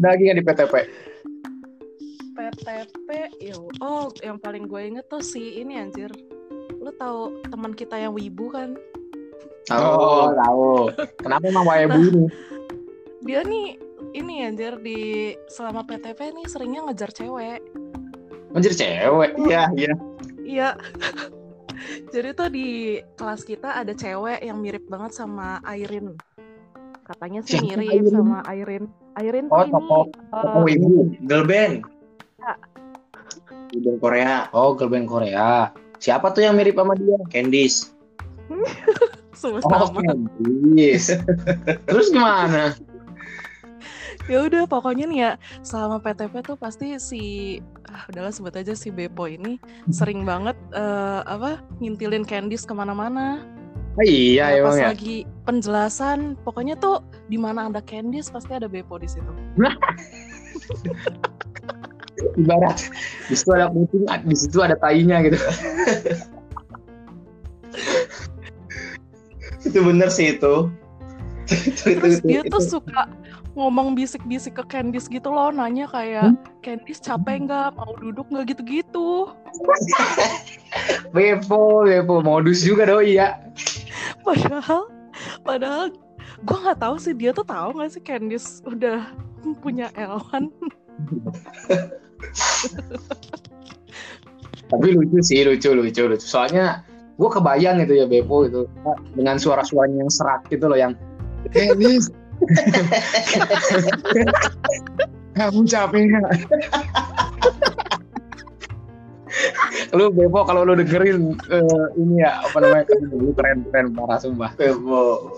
Ada 0.00 0.06
lagi 0.16 0.22
nggak 0.24 0.38
di 0.40 0.44
PTP? 0.48 0.74
PTP 2.36 3.08
yo 3.40 3.66
oh 3.80 4.12
yang 4.20 4.36
paling 4.36 4.68
gue 4.68 4.80
inget 4.80 5.08
tuh 5.08 5.24
si 5.24 5.60
ini 5.64 5.80
anjir 5.80 6.12
lu 6.76 6.92
tahu 7.00 7.40
teman 7.48 7.72
kita 7.72 7.96
yang 7.96 8.12
wibu 8.12 8.52
kan 8.52 8.76
Oh, 9.68 10.30
tahu. 10.30 10.94
Kenapa 11.18 11.44
emang 11.44 11.64
Waebu 11.66 11.98
ini? 12.00 12.24
dia 13.18 13.42
nih 13.42 13.74
ini 14.14 14.46
anjir 14.46 14.78
di 14.78 15.00
selama 15.50 15.82
PTP 15.82 16.30
nih 16.30 16.46
seringnya 16.46 16.86
ngejar 16.86 17.10
cewek 17.10 17.58
Anjir 18.54 18.70
cewek. 18.72 19.34
Iya 19.42 19.62
iya. 19.74 19.92
Iya. 20.40 20.68
Jadi 22.14 22.28
tuh 22.32 22.48
di 22.48 22.68
kelas 23.12 23.42
kita 23.42 23.74
ada 23.76 23.90
cewek 23.90 24.38
yang 24.40 24.62
mirip 24.62 24.86
banget 24.86 25.12
sama 25.12 25.58
Airin. 25.62 26.14
Katanya 27.02 27.42
sih 27.42 27.58
Siapa 27.58 27.76
mirip 27.76 27.90
Airin? 28.06 28.14
sama 28.14 28.38
Airin. 28.46 28.84
Airin 29.14 29.44
tuh 29.46 29.58
Oh, 29.58 29.62
ini 29.62 29.72
tokoh- 29.74 30.08
eh, 30.08 30.54
Oh 30.54 30.64
ibu, 30.64 30.88
girl 31.26 31.44
band. 31.44 31.74
Ya. 32.38 32.54
Girl 33.68 33.82
band 33.82 33.98
Korea, 33.98 34.34
Oh, 34.52 34.70
girl 34.72 34.88
band 34.88 35.06
Korea. 35.06 35.74
Siapa 35.98 36.30
tuh 36.30 36.46
yang 36.46 36.54
mirip 36.54 36.78
sama 36.78 36.94
dia? 36.94 37.18
Candice. 37.28 37.90
semua 39.36 39.60
Oh. 39.62 39.92
Candice. 39.92 41.20
Terus 41.86 42.08
gimana? 42.10 42.72
Ya 44.26 44.42
udah 44.42 44.66
pokoknya 44.66 45.06
nih 45.06 45.18
ya 45.22 45.32
selama 45.62 46.02
PTP 46.02 46.42
tuh 46.42 46.58
pasti 46.58 46.98
si 46.98 47.22
ah, 47.86 48.02
udahlah 48.10 48.34
sebut 48.34 48.50
aja 48.58 48.74
si 48.74 48.90
Bepo 48.90 49.30
ini 49.30 49.54
sering 49.94 50.26
banget 50.26 50.58
eh, 50.74 51.22
apa 51.22 51.62
ngintilin 51.78 52.26
Candice 52.26 52.66
ke 52.66 52.74
mana-mana. 52.74 53.46
Oh, 53.96 54.04
iya, 54.04 54.50
Kayak 54.50 54.58
emang 54.60 54.66
pas 54.66 54.76
ya. 54.76 54.86
lagi 54.92 55.16
penjelasan, 55.46 56.18
pokoknya 56.42 56.74
tuh 56.76 57.06
di 57.30 57.38
mana 57.38 57.70
ada 57.70 57.78
Candice 57.80 58.28
pasti 58.34 58.50
ada 58.50 58.66
Bepo 58.66 58.98
di 58.98 59.06
situ. 59.06 59.30
Ibarat 62.36 62.90
di 63.30 63.34
situ 63.38 63.50
ada 63.54 63.70
kucing, 63.70 64.04
di 64.26 64.36
situ 64.36 64.58
ada 64.58 64.74
tainya 64.82 65.22
gitu. 65.22 65.38
Itu 69.66 69.78
bener 69.82 70.08
sih 70.08 70.38
itu. 70.38 70.70
Terus 71.82 72.22
dia 72.26 72.42
tuh 72.46 72.58
suka 72.58 73.06
ngomong 73.54 73.94
bisik-bisik 73.96 74.58
ke 74.58 74.64
Candice 74.68 75.08
gitu 75.08 75.30
loh, 75.30 75.54
nanya 75.54 75.86
kayak 75.88 76.34
Candice 76.60 77.00
capek 77.00 77.46
nggak, 77.46 77.72
mau 77.78 77.94
duduk 77.98 78.26
nggak 78.28 78.52
gitu-gitu. 78.52 79.30
Bepo, 81.14 81.86
Bepo 81.86 82.20
modus 82.20 82.66
juga 82.66 82.90
doi 82.90 83.16
ya. 83.16 83.38
Padahal, 84.26 84.90
padahal 85.46 85.94
gue 86.44 86.58
nggak 86.66 86.82
tahu 86.82 86.98
sih 87.00 87.14
dia 87.16 87.32
tuh 87.32 87.46
tahu 87.46 87.78
nggak 87.78 87.90
sih 87.94 88.02
Candice 88.02 88.60
udah 88.66 89.06
punya 89.62 89.88
Elwan. 89.94 90.50
Tapi 94.66 94.98
lucu 94.98 95.22
sih, 95.22 95.46
lucu, 95.46 95.70
lucu, 95.78 96.02
lucu. 96.10 96.26
Soalnya 96.26 96.82
gue 97.16 97.28
kebayang 97.32 97.80
gitu 97.84 97.94
ya 97.96 98.06
Bepo 98.06 98.44
itu 98.44 98.68
dengan 99.16 99.40
suara-suaranya 99.40 100.04
yang 100.04 100.12
serak 100.12 100.44
gitu 100.52 100.68
loh 100.68 100.76
yang 100.76 100.92
Candice. 101.54 102.10
Kamu 105.36 105.62
capek 105.68 106.02
nggak? 106.10 106.32
lu 109.96 110.08
Bepo 110.12 110.44
kalau 110.44 110.64
lu 110.64 110.76
dengerin 110.76 111.36
eh, 111.52 111.86
ini 112.00 112.24
ya 112.24 112.40
apa 112.44 112.56
namanya 112.60 112.84
lu 113.12 113.32
keren 113.36 113.64
keren 113.68 113.92
parah 113.92 114.20
sumpah 114.20 114.52
Bebo. 114.56 115.36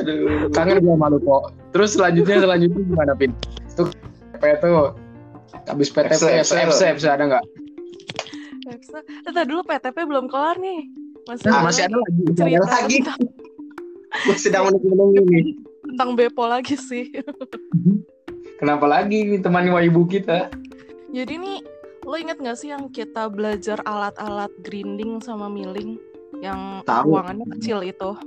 Aduh. 0.00 0.48
kangen 0.50 0.80
gue 0.80 0.96
malu 0.96 1.20
kok 1.22 1.52
terus 1.70 1.94
selanjutnya 1.94 2.40
selanjutnya 2.40 2.82
gimana 2.82 3.12
pin 3.14 3.30
tuh 3.78 3.92
PTP 4.40 4.64
tuh 4.64 4.96
habis 5.70 5.88
PTP 5.92 6.18
FC, 6.18 6.26
FC, 6.40 6.52
FC, 6.66 6.80
FC 6.98 7.06
ada 7.06 7.24
nggak 7.30 7.44
tadi 9.28 9.48
dulu 9.50 9.62
PTP 9.66 9.96
belum 10.08 10.26
kelar 10.30 10.56
nih. 10.56 11.03
Masih, 11.24 11.48
nah, 11.48 11.60
masih 11.64 11.82
ada 11.88 11.96
lagi 11.96 12.20
masih 12.20 12.32
ada 12.32 12.44
cerita 12.44 12.68
lagi 12.68 12.96
tentang, 13.00 13.20
Gue 14.24 14.36
sedang 14.38 14.64
menunggu 14.70 15.20
ini. 15.32 15.56
tentang 15.88 16.10
Bepo 16.14 16.44
lagi 16.44 16.76
sih. 16.76 17.10
kenapa 18.60 18.86
lagi 18.86 19.40
temani 19.40 19.72
ibu 19.88 20.04
kita 20.06 20.52
Jadi 21.14 21.34
nih, 21.38 21.58
lo 22.02 22.16
inget 22.18 22.38
gak 22.42 22.58
sih 22.58 22.74
yang 22.74 22.90
kita 22.90 23.30
belajar 23.30 23.78
alat-alat 23.86 24.50
grinding 24.66 25.22
sama 25.22 25.46
milling 25.46 25.96
yang 26.42 26.82
Tahu. 26.82 27.14
ruangannya 27.14 27.46
kecil 27.58 27.86
itu? 27.86 28.18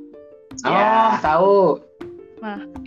oh 0.63 1.11
tahu 1.19 1.77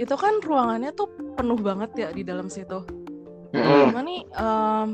Itu 0.00 0.14
kan 0.16 0.40
ruangannya 0.40 0.90
tuh 0.96 1.10
penuh 1.36 1.58
banget 1.60 1.90
ya 1.98 2.08
di 2.14 2.22
dalam 2.24 2.48
situ. 2.48 2.80
Mm. 3.52 3.92
Cuma 3.92 4.00
nih, 4.00 4.20
em, 4.30 4.88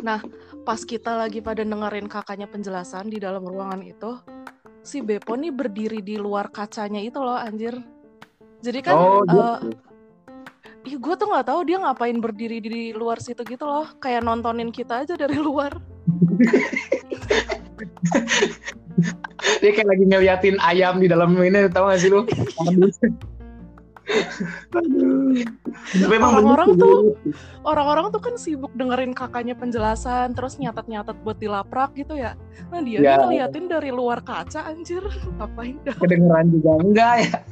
nah 0.00 0.22
pas 0.68 0.84
kita 0.84 1.16
lagi 1.16 1.40
pada 1.40 1.64
dengerin 1.64 2.12
kakaknya 2.12 2.44
penjelasan 2.44 3.08
di 3.08 3.16
dalam 3.16 3.40
ruangan 3.40 3.80
itu, 3.80 4.20
si 4.84 5.00
Bepo 5.00 5.32
nih 5.32 5.48
berdiri 5.48 6.04
di 6.04 6.20
luar 6.20 6.52
kacanya 6.52 7.00
itu 7.00 7.16
loh, 7.24 7.40
anjir. 7.40 7.72
Jadi 8.60 8.84
kan, 8.84 8.92
oh 9.00 9.24
eh, 9.24 9.64
gitu. 10.84 10.92
ih 10.92 10.96
gue 11.00 11.14
tuh 11.16 11.24
nggak 11.24 11.48
tahu 11.48 11.64
dia 11.64 11.80
ngapain 11.80 12.20
berdiri 12.20 12.60
di 12.60 12.92
luar 12.92 13.16
situ 13.16 13.48
gitu 13.48 13.64
loh, 13.64 13.88
kayak 13.96 14.20
nontonin 14.20 14.68
kita 14.68 15.08
aja 15.08 15.16
dari 15.16 15.40
luar. 15.40 15.72
dia 19.64 19.70
kayak 19.72 19.88
lagi 19.88 20.04
ngeliatin 20.04 20.60
ayam 20.60 21.00
di 21.00 21.08
dalam 21.08 21.32
ini 21.40 21.64
tau 21.72 21.88
gak 21.88 22.02
sih 22.02 22.12
lu 22.12 22.28
Orang-orang 26.08 26.68
tuh-. 26.76 27.14
Orang-orang 27.62 28.06
tuh 28.10 28.20
kan 28.22 28.34
sibuk 28.36 28.72
dengerin 28.74 29.12
kakaknya 29.12 29.52
penjelasan, 29.52 30.32
terus 30.32 30.56
nyatet-nyatet 30.56 31.16
buat 31.22 31.36
dilaprak 31.36 31.92
gitu 31.94 32.16
ya. 32.16 32.34
Nah 32.70 32.80
dia 32.80 32.98
Ya. 32.98 33.16
ngeliatin 33.20 33.68
dari 33.68 33.90
luar 33.90 34.20
kaca, 34.20 34.64
anjir, 34.66 35.00
ngapain 35.38 35.76
dah? 35.84 35.94
kedengeran 35.98 36.46
juga 36.50 36.70
enggak 36.82 37.14
ya 37.20 37.30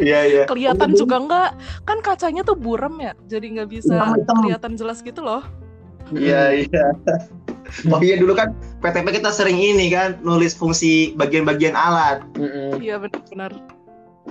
Iya 0.00 0.20
iya. 0.24 0.42
kelihatan 0.48 0.96
juga 0.96 1.20
nggak 1.20 1.48
kan 1.84 2.00
kacanya 2.00 2.40
tuh 2.40 2.56
buram 2.56 2.96
ya 2.96 3.12
jadi 3.28 3.44
nggak 3.52 3.68
bisa 3.68 3.92
Hitam-hitam. 4.00 4.36
kelihatan 4.40 4.72
jelas 4.74 5.04
gitu 5.04 5.20
loh 5.20 5.44
Iya 6.10 6.64
iya. 6.64 6.84
Oh 7.92 8.02
iya 8.02 8.18
dulu 8.18 8.34
kan 8.34 8.50
PTP 8.80 9.20
kita 9.20 9.30
sering 9.30 9.54
ini 9.54 9.92
kan 9.92 10.18
nulis 10.24 10.58
fungsi 10.58 11.14
bagian-bagian 11.14 11.78
alat. 11.78 12.18
Iya 12.82 12.98
benar-benar 12.98 13.54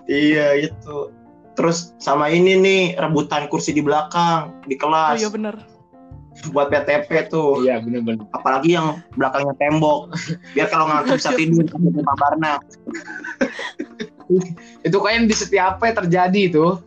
Iya 0.06 0.70
itu. 0.70 1.14
Terus 1.58 1.92
sama 2.00 2.32
ini 2.32 2.56
nih 2.56 2.82
rebutan 2.96 3.52
kursi 3.52 3.76
di 3.76 3.84
belakang 3.84 4.64
di 4.64 4.80
oh 4.80 4.80
kelas 4.80 5.20
iya 5.20 5.30
benar 5.30 5.56
buat 6.56 6.72
PTP 6.72 7.28
tuh. 7.28 7.68
iya 7.68 7.84
bener-bener 7.84 8.24
Apalagi 8.32 8.80
yang 8.80 9.04
belakangnya 9.20 9.56
tembok. 9.60 10.16
Biar 10.56 10.72
kalau 10.72 10.88
ngantuk 10.88 11.18
bisa 11.20 11.36
tidur 11.36 11.68
sampai 11.68 11.92
ke 11.92 12.02
Barna. 12.16 12.54
itu 14.88 14.98
kayaknya 15.02 15.26
di 15.26 15.36
setiap 15.36 15.82
apa 15.82 16.06
terjadi 16.06 16.54
itu 16.54 16.78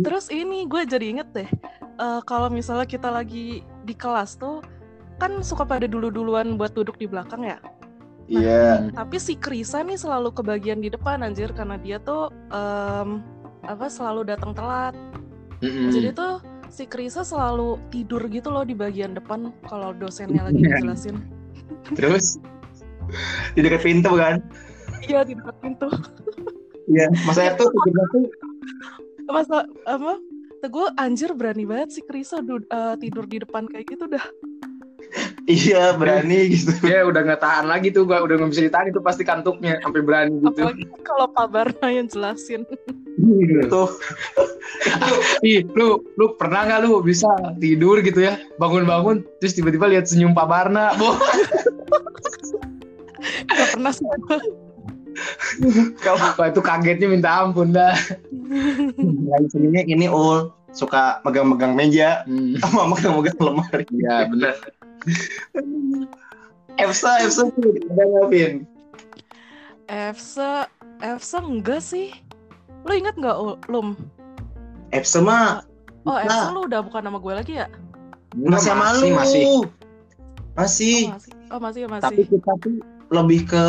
terus 0.00 0.32
ini 0.32 0.64
gue 0.64 0.82
jadi 0.88 1.06
inget 1.16 1.28
deh 1.34 1.50
eh, 2.00 2.20
kalau 2.24 2.48
misalnya 2.48 2.88
kita 2.88 3.12
lagi 3.12 3.62
di 3.84 3.94
kelas 3.94 4.40
tuh 4.40 4.64
kan 5.22 5.44
suka 5.46 5.62
pada 5.62 5.86
dulu-duluan 5.86 6.58
buat 6.58 6.74
duduk 6.74 6.98
di 6.98 7.06
belakang 7.06 7.46
ya 7.46 7.58
Iya. 8.24 8.88
tapi 8.96 9.20
si 9.20 9.36
Krisa 9.36 9.84
nih 9.84 10.00
selalu 10.00 10.32
kebagian 10.32 10.80
di 10.80 10.88
depan 10.88 11.20
anjir 11.20 11.52
karena 11.52 11.76
dia 11.76 12.00
tuh 12.00 12.32
em, 12.48 13.20
apa 13.64 13.86
selalu 13.88 14.24
datang 14.28 14.56
telat 14.56 14.96
Mm-mm. 15.60 15.92
jadi 15.92 16.16
tuh 16.16 16.40
si 16.72 16.88
Krisa 16.88 17.20
selalu 17.20 17.76
tidur 17.92 18.24
gitu 18.32 18.48
loh 18.48 18.64
di 18.64 18.72
bagian 18.72 19.12
depan 19.12 19.52
kalau 19.68 19.92
dosennya 19.92 20.48
lagi 20.48 20.60
ngejelasin 20.60 21.20
terus 21.98 22.40
Di 23.52 23.60
dekat 23.60 23.84
pintu 23.84 24.16
kan. 24.16 24.40
iya 25.04 25.20
di 25.22 25.36
dekat 25.36 25.56
pintu 25.60 25.88
Iya. 26.84 27.08
Masa 27.24 27.48
itu 27.48 27.64
tidurnya 27.64 28.04
tuh 28.12 28.24
masa 29.32 29.64
apa 29.88 30.20
gue 30.64 30.86
anjir 31.00 31.32
berani 31.36 31.64
banget 31.64 32.00
sih 32.00 32.04
Krisa 32.04 32.40
eh, 32.44 32.94
tidur 33.00 33.24
di 33.28 33.40
depan 33.40 33.64
kayak 33.68 33.88
gitu 33.96 34.04
dah 34.08 34.24
iya 35.44 35.92
berani 35.92 36.52
gitu. 36.56 36.72
dia 36.80 37.04
udah 37.04 37.20
nggak 37.20 37.42
tahan 37.42 37.66
lagi 37.68 37.92
tuh 37.92 38.08
gak 38.08 38.24
udah 38.24 38.34
nggak 38.40 38.50
bisa 38.52 38.62
ditahan 38.64 38.88
itu 38.88 39.00
pasti 39.04 39.22
kantuknya 39.24 39.80
sampai 39.84 40.00
berani 40.00 40.40
gitu 40.40 40.60
apalagi 40.64 40.84
kalau 41.04 41.26
Pak 41.28 41.46
Barna 41.52 41.88
yang 41.92 42.08
jelasin 42.08 42.64
Tuh. 43.70 43.90
ih 45.46 45.62
lu 45.76 46.02
lu 46.18 46.26
pernah 46.34 46.66
nggak 46.66 46.80
lu 46.84 47.04
bisa 47.04 47.28
tidur 47.60 48.00
gitu 48.00 48.24
ya 48.24 48.40
bangun-bangun 48.56 49.22
terus 49.38 49.54
tiba-tiba 49.54 49.86
lihat 49.88 50.08
senyum 50.08 50.34
Pak 50.34 50.46
Barna 50.48 50.96
Boh, 50.96 51.14
nggak 53.48 53.68
pernah 53.76 53.92
sih 53.92 54.04
Wah, 56.02 56.50
itu 56.50 56.58
kagetnya 56.58 57.06
minta 57.06 57.30
ampun 57.30 57.70
dah 57.70 57.94
lain 59.30 59.46
seninya 59.46 59.82
ini 59.86 60.10
ul 60.10 60.50
suka 60.74 61.22
megang-megang 61.22 61.78
meja 61.78 62.26
hmm. 62.26 62.58
sama 62.58 62.90
megang-megang 62.90 63.38
lemari. 63.38 63.86
ya 63.94 64.26
benar 64.26 64.58
Efsa, 66.74 67.22
Efsa 67.22 67.42
tuh 67.54 67.70
ada 67.92 68.02
nggak 68.02 68.26
Vin? 68.32 68.54
Efsa 69.86 70.66
Efsa 71.04 71.38
enggak 71.44 71.84
sih 71.84 72.10
lu 72.84 72.92
ingat 72.92 73.16
nggak 73.16 73.36
Lum 73.68 73.96
Efsa 74.92 75.20
mah 75.20 75.64
oh. 76.08 76.16
Efsa 76.20 76.52
lu 76.52 76.66
udah 76.68 76.80
bukan 76.84 77.02
nama 77.04 77.18
gue 77.20 77.32
lagi 77.34 77.52
ya 77.60 77.66
masih 78.34 78.72
sama 78.74 78.86
lu. 78.98 79.12
masih 79.12 79.12
masih 79.14 79.44
Masih. 80.54 80.98
oh, 81.06 81.12
masih 81.14 81.32
oh 81.50 81.60
masih 81.60 81.80
ya 81.84 81.88
Tapi 81.88 82.00
masih 82.02 82.24
kita 82.30 82.52
tuh 82.62 82.76
lebih 83.12 83.40
ke 83.46 83.64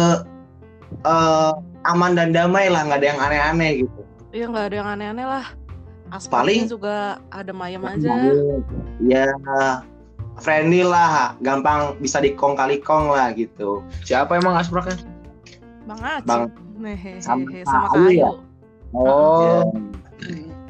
eh, 1.06 1.54
aman 1.86 2.17
dan 2.17 2.34
damai 2.34 2.65
lah, 2.69 2.82
nggak 2.86 2.98
ada 3.02 3.08
yang 3.13 3.19
aneh-aneh 3.21 3.71
gitu. 3.86 4.00
Iya 4.34 4.45
nggak 4.50 4.65
ada 4.69 4.76
yang 4.76 4.89
aneh-aneh 4.89 5.26
lah 5.28 5.45
aspalnya 6.13 6.65
Paling- 6.65 6.69
juga 6.69 6.98
ada 7.34 7.52
ayam 7.65 7.84
aja 7.86 8.10
Ya, 9.06 9.26
friendly 10.38 10.84
lah, 10.84 11.36
gampang 11.39 11.95
bisa 11.98 12.19
dikong 12.19 12.56
kali 12.56 12.80
kong 12.80 13.10
lah 13.10 13.32
gitu. 13.32 13.80
Siapa 14.04 14.36
emang 14.36 14.56
aspraknya? 14.56 15.00
Bang 15.86 16.02
Acit. 16.02 16.26
Bang- 16.26 16.52
Nih, 16.76 17.24
Sama 17.24 17.48
hehehe, 17.48 17.63
sama 17.63 17.88
Kayu 17.88 18.10
ya? 18.19 18.32
Oh. 18.91 19.63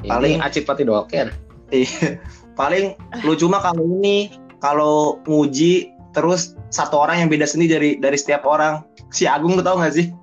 Paling- 0.06 0.38
Acit 0.38 0.62
Pati 0.62 0.86
Doker. 0.86 1.34
Iya. 1.68 2.22
Paling 2.54 2.94
lucu 3.20 3.50
mah 3.50 3.58
kalau 3.60 3.82
ini 3.82 4.30
kalau 4.58 5.18
nguji 5.26 5.90
terus 6.14 6.54
satu 6.70 6.96
orang 6.96 7.20
yang 7.20 7.28
beda 7.28 7.44
sendiri 7.44 7.68
dari 7.68 7.90
dari 7.98 8.16
setiap 8.16 8.46
orang. 8.46 8.86
Si 9.10 9.26
Agung 9.26 9.58
lu 9.58 9.62
tau 9.62 9.76
gak 9.76 9.92
sih? 9.92 10.14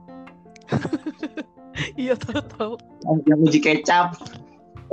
Iya 1.98 2.14
tahu-tahu. 2.16 2.78
Yang 3.26 3.38
nguji 3.42 3.60
kecap. 3.60 4.16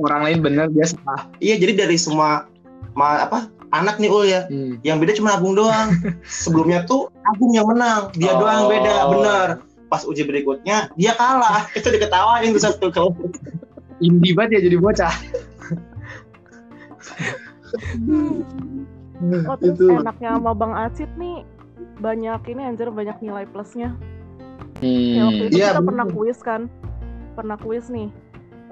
Orang 0.01 0.25
lain 0.25 0.41
bener 0.41 0.73
dia 0.73 0.89
salah. 0.89 1.29
Iya, 1.37 1.61
jadi 1.61 1.85
dari 1.85 2.01
semua 2.01 2.49
ma- 2.97 3.21
apa 3.21 3.53
anak 3.71 3.97
nih 3.97 4.09
Ul 4.09 4.25
ya. 4.25 4.45
Hmm. 4.47 4.79
Yang 4.83 4.97
beda 4.99 5.13
cuma 5.17 5.31
Agung 5.35 5.55
doang. 5.55 5.89
Sebelumnya 6.45 6.85
tuh 6.85 7.09
Agung 7.25 7.53
yang 7.53 7.67
menang, 7.67 8.11
dia 8.15 8.35
Oh. 8.35 8.43
doang 8.43 8.67
beda, 8.67 8.95
bener. 9.09 9.49
Pas 9.87 10.03
uji 10.03 10.23
berikutnya 10.23 10.91
dia 10.95 11.13
kalah. 11.15 11.67
Itu 11.79 11.89
diketawain 11.89 12.51
tuh 12.51 12.63
satu 12.63 12.91
kelas. 12.91 13.15
Indie 14.01 14.33
banget 14.33 14.59
ya 14.59 14.71
jadi 14.71 14.77
bocah. 14.77 15.15
Oh, 19.21 19.57
terus 19.61 19.77
Itu. 19.77 20.01
enaknya 20.01 20.41
sama 20.41 20.57
Bang 20.57 20.73
Acit 20.73 21.11
nih 21.15 21.45
banyak 22.01 22.41
ini 22.49 22.63
anjir 22.65 22.89
banyak 22.89 23.21
nilai 23.21 23.45
plusnya. 23.45 23.93
Hmm. 24.81 25.13
Ya 25.13 25.23
waktu 25.29 25.45
itu 25.47 25.57
Iya, 25.61 25.69
kita 25.71 25.77
bener. 25.77 25.89
pernah 25.93 26.07
kuis 26.09 26.39
kan. 26.41 26.61
Pernah 27.37 27.57
kuis 27.61 27.93
nih. 27.93 28.09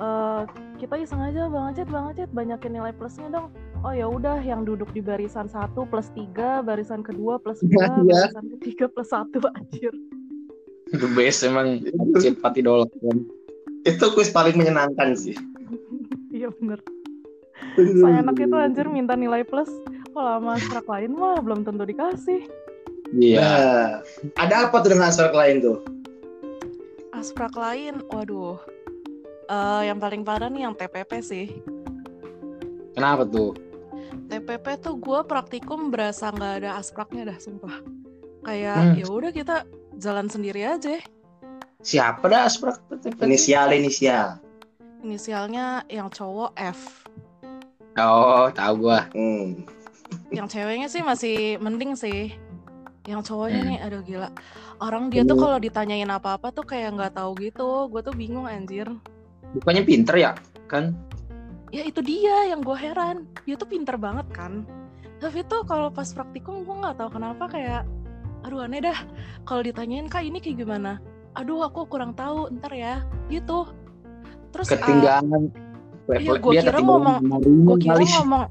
Eh 0.01 0.43
kita 0.81 0.95
iseng 0.97 1.21
aja 1.21 1.47
Bang 1.47 1.69
Acit, 1.69 1.87
Bang 1.87 2.09
Acit 2.09 2.33
banyakin 2.33 2.73
nilai 2.73 2.97
plusnya 2.97 3.29
dong. 3.29 3.53
Oh 3.87 3.95
ya 3.95 4.11
udah 4.11 4.43
yang 4.43 4.67
duduk 4.67 4.91
di 4.91 4.99
barisan 4.99 5.47
1 5.47 5.71
plus 5.87 6.11
3, 6.11 6.67
barisan 6.67 7.01
kedua 7.01 7.39
plus 7.39 7.63
2, 7.63 7.71
Iya. 7.71 7.87
barisan 8.03 8.47
ketiga 8.59 8.85
plus 8.91 9.11
1 9.15 9.39
anjir. 9.59 9.95
The 10.91 11.09
best 11.15 11.45
emang 11.45 11.85
Acit 12.17 12.43
Pati 12.43 12.65
Doker. 12.65 13.15
Itu 13.87 14.05
kuis 14.13 14.33
paling 14.33 14.59
menyenangkan 14.59 15.15
sih. 15.15 15.37
Iya 16.29 16.53
bener. 16.61 16.79
Saya 17.75 18.21
enak 18.21 18.37
itu 18.39 18.53
anjir 18.55 18.87
minta 18.87 19.17
nilai 19.17 19.43
plus. 19.43 19.67
Kalau 20.13 20.39
sama 20.39 20.55
astrak 20.55 20.87
lain 20.87 21.17
mah 21.17 21.41
belum 21.41 21.65
tentu 21.65 21.83
dikasih. 21.83 22.45
Iya. 23.17 23.43
Nah, 23.43 23.89
ada 24.37 24.69
apa 24.69 24.77
tuh 24.85 24.93
dengan 24.93 25.09
aspek 25.09 25.33
lain 25.33 25.59
tuh? 25.59 25.81
Asprak 27.17 27.57
lain, 27.57 28.05
waduh. 28.13 28.61
Eh 29.49 29.83
yang 29.89 29.99
paling 29.99 30.23
parah 30.23 30.53
nih 30.53 30.69
yang 30.69 30.77
TPP 30.77 31.11
sih. 31.25 31.47
Kenapa 32.93 33.25
tuh? 33.27 33.57
TPP 34.29 34.67
tuh 34.79 34.97
gue 34.97 35.21
praktikum 35.25 35.89
berasa 35.89 36.29
nggak 36.29 36.55
ada 36.65 36.71
aspraknya 36.77 37.35
dah, 37.35 37.39
sumpah. 37.39 37.81
Kayak 38.43 38.77
Hmm. 38.77 38.95
ya 38.97 39.07
udah 39.07 39.31
kita 39.31 39.57
jalan 39.97 40.27
sendiri 40.27 40.65
aja. 40.65 41.01
Siapa 41.79 42.25
dah 42.27 42.47
asprak? 42.47 42.81
Inisial 43.23 43.71
inisial. 43.73 44.39
Inisialnya 45.01 45.87
yang 45.87 46.11
cowok 46.11 46.53
F, 46.59 47.07
Oh, 47.99 48.47
tahu 48.55 48.87
gua. 48.87 49.11
Hmm. 49.11 49.67
yang 50.31 50.47
ceweknya 50.47 50.87
sih 50.87 51.03
masih 51.03 51.59
mending 51.59 51.99
sih. 51.99 52.31
Yang 53.05 53.33
cowoknya 53.33 53.61
Hmm. 53.65 53.69
nih, 53.75 53.79
aduh 53.83 54.03
gila. 54.03 54.29
Orang 54.79 55.11
dia 55.11 55.27
tuh 55.27 55.35
kalau 55.35 55.59
ditanyain 55.59 56.07
apa-apa 56.07 56.55
tuh 56.55 56.63
kayak 56.63 56.95
nggak 56.95 57.19
tahu 57.19 57.35
gitu. 57.43 57.91
Gue 57.91 58.01
tuh 58.01 58.15
bingung 58.15 58.47
anjir. 58.47 58.87
Bukannya 59.59 59.83
pinter 59.83 60.15
ya? 60.15 60.33
Kan? 60.71 60.95
Ya 61.69 61.83
itu 61.85 62.01
dia 62.01 62.49
yang 62.49 62.61
gue 62.61 62.75
heran. 62.75 63.25
Dia 63.45 63.55
tuh 63.55 63.67
pinter 63.67 63.95
banget 63.97 64.25
kan. 64.31 64.65
Tapi 65.19 65.43
tuh 65.45 65.63
kalau 65.63 65.89
pas 65.89 66.07
praktikum 66.07 66.63
gue 66.63 66.75
nggak 66.75 66.97
tahu 66.97 67.09
kenapa 67.13 67.45
kayak, 67.47 67.83
aduh 68.43 68.63
aneh 68.63 68.81
dah. 68.81 68.97
Kalau 69.45 69.61
ditanyain 69.61 70.07
kak 70.07 70.23
ini 70.23 70.39
kayak 70.39 70.59
gimana? 70.59 70.97
Aduh 71.35 71.61
aku 71.61 71.85
kurang 71.85 72.13
tahu. 72.13 72.49
Ntar 72.51 72.73
ya. 72.73 72.95
Gitu. 73.29 73.69
Terus 74.49 74.67
uh, 74.69 74.71
Ketinggalan. 74.75 75.43
Level- 76.09 76.41
gua 76.41 76.53
dia 76.57 76.63
kira 76.65 76.79
ngomong- 76.81 77.21
gue 77.69 77.77
kira 77.79 78.01
ngomong 78.01 78.43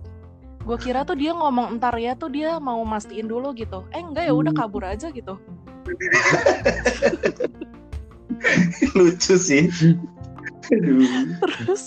gue 0.61 0.77
kira 0.77 0.99
tuh 1.01 1.15
dia 1.15 1.31
ngomong 1.31 1.73
entar 1.73 1.95
ya 1.95 2.11
tuh 2.13 2.27
dia 2.27 2.59
mau 2.59 2.83
mastiin 2.83 3.23
dulu 3.23 3.55
gitu 3.55 3.87
eh 3.89 4.03
enggak 4.03 4.27
ya 4.27 4.33
udah 4.35 4.51
Hmm. 4.51 4.61
kabur 4.61 4.83
aja 4.83 5.07
gitu 5.09 5.39
Lucu 8.93 9.35
sih. 9.39 9.71
Terus 10.69 11.83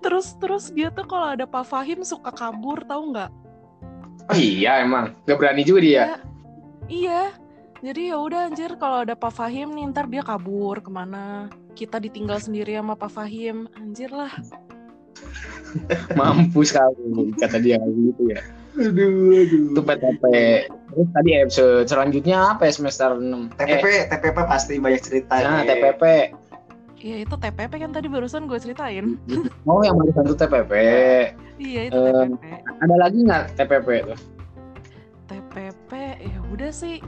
terus 0.00 0.26
terus 0.38 0.64
dia 0.70 0.88
tuh 0.88 1.04
kalau 1.04 1.32
ada 1.32 1.44
Pak 1.44 1.64
Fahim 1.64 2.00
suka 2.02 2.32
kabur 2.32 2.80
tahu 2.84 3.12
nggak 3.12 3.30
Oh 4.30 4.38
iya 4.38 4.78
emang. 4.80 5.18
Gak 5.26 5.34
berani 5.34 5.66
juga 5.66 5.80
dia. 5.82 5.94
Ya, 5.98 6.06
iya 6.88 7.22
jadi 7.82 8.14
ya 8.14 8.16
udah 8.22 8.40
anjir 8.46 8.78
kalau 8.78 9.02
ada 9.02 9.18
Pak 9.18 9.34
Fahim 9.34 9.74
nih 9.74 9.90
ntar 9.90 10.06
dia 10.06 10.22
kabur 10.22 10.78
ke 10.78 10.86
mana 10.86 11.50
kita 11.74 11.98
ditinggal 11.98 12.38
sendiri 12.38 12.78
sama 12.78 12.94
Pak 12.94 13.10
Fahim 13.10 13.66
anjir 13.74 14.14
lah 14.14 14.30
Mampus 16.18 16.70
sekali 16.70 17.30
kata 17.38 17.58
dia 17.58 17.78
gitu 17.78 18.30
ya. 18.30 18.40
Aduh, 18.72 19.36
aduh. 19.36 19.76
Itu 19.76 19.80
PTP. 19.84 20.22
Terus 20.66 21.08
tadi 21.12 21.30
episode 21.36 21.84
selanjutnya 21.84 22.56
apa 22.56 22.64
ya 22.68 22.72
semester 22.72 23.10
6? 23.20 23.52
TPP, 23.56 23.84
Eh, 23.84 24.02
TPP 24.08 24.36
pasti 24.48 24.80
banyak 24.80 25.02
cerita. 25.04 25.34
nah, 25.40 25.60
nih. 25.60 25.68
TPP. 25.68 26.02
Ya 27.02 27.16
itu 27.18 27.34
TPP 27.34 27.72
kan 27.76 27.90
tadi 27.90 28.06
barusan 28.06 28.46
gue 28.46 28.56
ceritain 28.56 29.18
Oh 29.68 29.82
yang 29.82 29.98
barusan 29.98 30.22
itu 30.24 30.36
TPP. 30.38 30.72
iya 31.58 31.80
itu 31.90 31.98
Eh, 31.98 32.14
TPP 32.30 32.44
Ada 32.78 32.94
lagi 32.96 33.18
nggak 33.20 33.44
TPP 33.58 33.88
tuh? 34.06 34.18
TPP 35.26 35.90
ya 36.22 36.38
udah 36.46 36.70
sih 36.70 37.02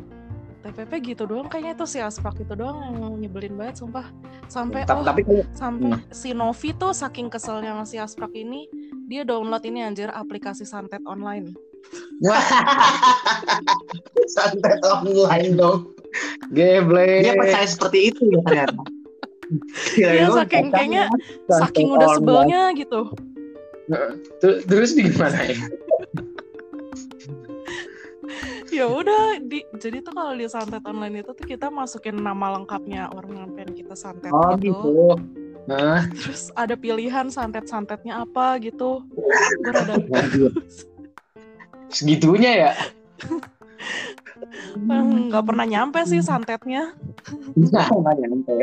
TPP 0.65 1.15
gitu 1.15 1.29
doang 1.29 1.45
kayaknya 1.47 1.77
itu 1.77 1.85
si 1.85 1.99
Aspak 2.01 2.41
itu 2.41 2.57
doang 2.57 2.81
yang 2.81 2.97
nyebelin 3.21 3.53
banget 3.53 3.85
sumpah 3.85 4.09
sampai 4.49 4.83
Ta- 4.83 4.97
oh 4.97 5.05
Tapi 5.05 5.21
kalau 5.23 5.45
sampai 5.53 5.93
si 6.09 6.33
Novi 6.33 6.73
tuh 6.73 6.97
saking 6.97 7.29
keselnya 7.29 7.77
sama 7.77 7.85
si 7.85 8.01
Aspak 8.01 8.33
ini 8.33 8.65
dia 9.05 9.23
download 9.23 9.61
ini 9.63 9.85
anjir 9.85 10.09
aplikasi 10.09 10.65
santet 10.65 11.05
online 11.05 11.53
Santet 14.27 14.81
online 14.81 15.53
dong. 15.53 15.93
Geble. 16.49 17.21
Dia 17.21 17.37
percaya 17.37 17.67
seperti 17.69 17.99
itu 18.09 18.23
ya 18.33 18.41
ternyata. 18.41 18.83
Iya 19.99 20.29
lu 20.29 20.35
saking 20.41 20.67
kayaknya 20.73 21.05
saking 21.49 21.89
udah 21.93 22.09
sebelnya 22.17 22.63
gitu 22.77 23.01
Ter- 24.41 24.65
Terus 24.65 24.97
di 24.97 25.13
gimana 25.13 25.39
ya? 25.45 25.59
ya 28.73 28.91
udah 28.91 29.39
di 29.45 29.63
jadi 29.79 30.03
tuh 30.03 30.11
kalau 30.17 30.35
di 30.35 30.49
santet 30.51 30.83
online 30.83 31.23
itu 31.23 31.31
tuh 31.31 31.47
kita 31.47 31.71
masukin 31.71 32.19
nama 32.19 32.59
lengkapnya 32.59 33.13
orang 33.13 33.47
yang 33.47 33.51
pengen 33.55 33.85
kita 33.85 33.95
santet 33.95 34.33
Oh 34.35 34.57
gitu. 34.59 34.75
gitu. 34.75 34.99
Nah, 35.65 36.05
terus 36.13 36.53
ada 36.59 36.77
pilihan 36.77 37.33
santet 37.33 37.65
santetnya 37.71 38.21
apa 38.21 38.59
gitu 38.61 39.05
gue 39.15 39.71
rada 39.73 39.97
segitunya 41.89 42.53
ya. 42.69 42.73
nggak 45.31 45.45
pernah 45.47 45.67
nyampe 45.67 46.03
sih 46.07 46.21
santetnya 46.21 46.95
Nah, 47.55 47.89
nggak 47.89 48.15
nyampe. 48.21 48.55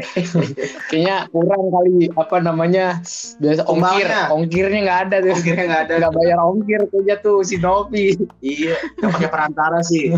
Kayaknya 0.91 1.25
kurang 1.33 1.73
kali 1.73 2.11
apa 2.13 2.37
namanya 2.43 2.99
biasa 3.41 3.65
ongkir, 3.65 4.07
ongkirnya 4.29 4.79
nggak 4.85 4.99
ada 5.07 5.15
tuh. 5.23 5.33
Ongkirnya 5.33 5.65
nggak 5.65 5.83
ada. 5.87 5.93
Nggak 5.97 6.13
bayar 6.13 6.37
ongkir 6.43 6.81
kayaknya 6.91 7.15
tuh 7.23 7.41
si 7.41 7.55
Novi. 7.57 8.13
Iya, 8.43 8.77
nggak 8.99 9.11
pakai 9.15 9.29
perantara 9.31 9.79
sih. 9.81 10.13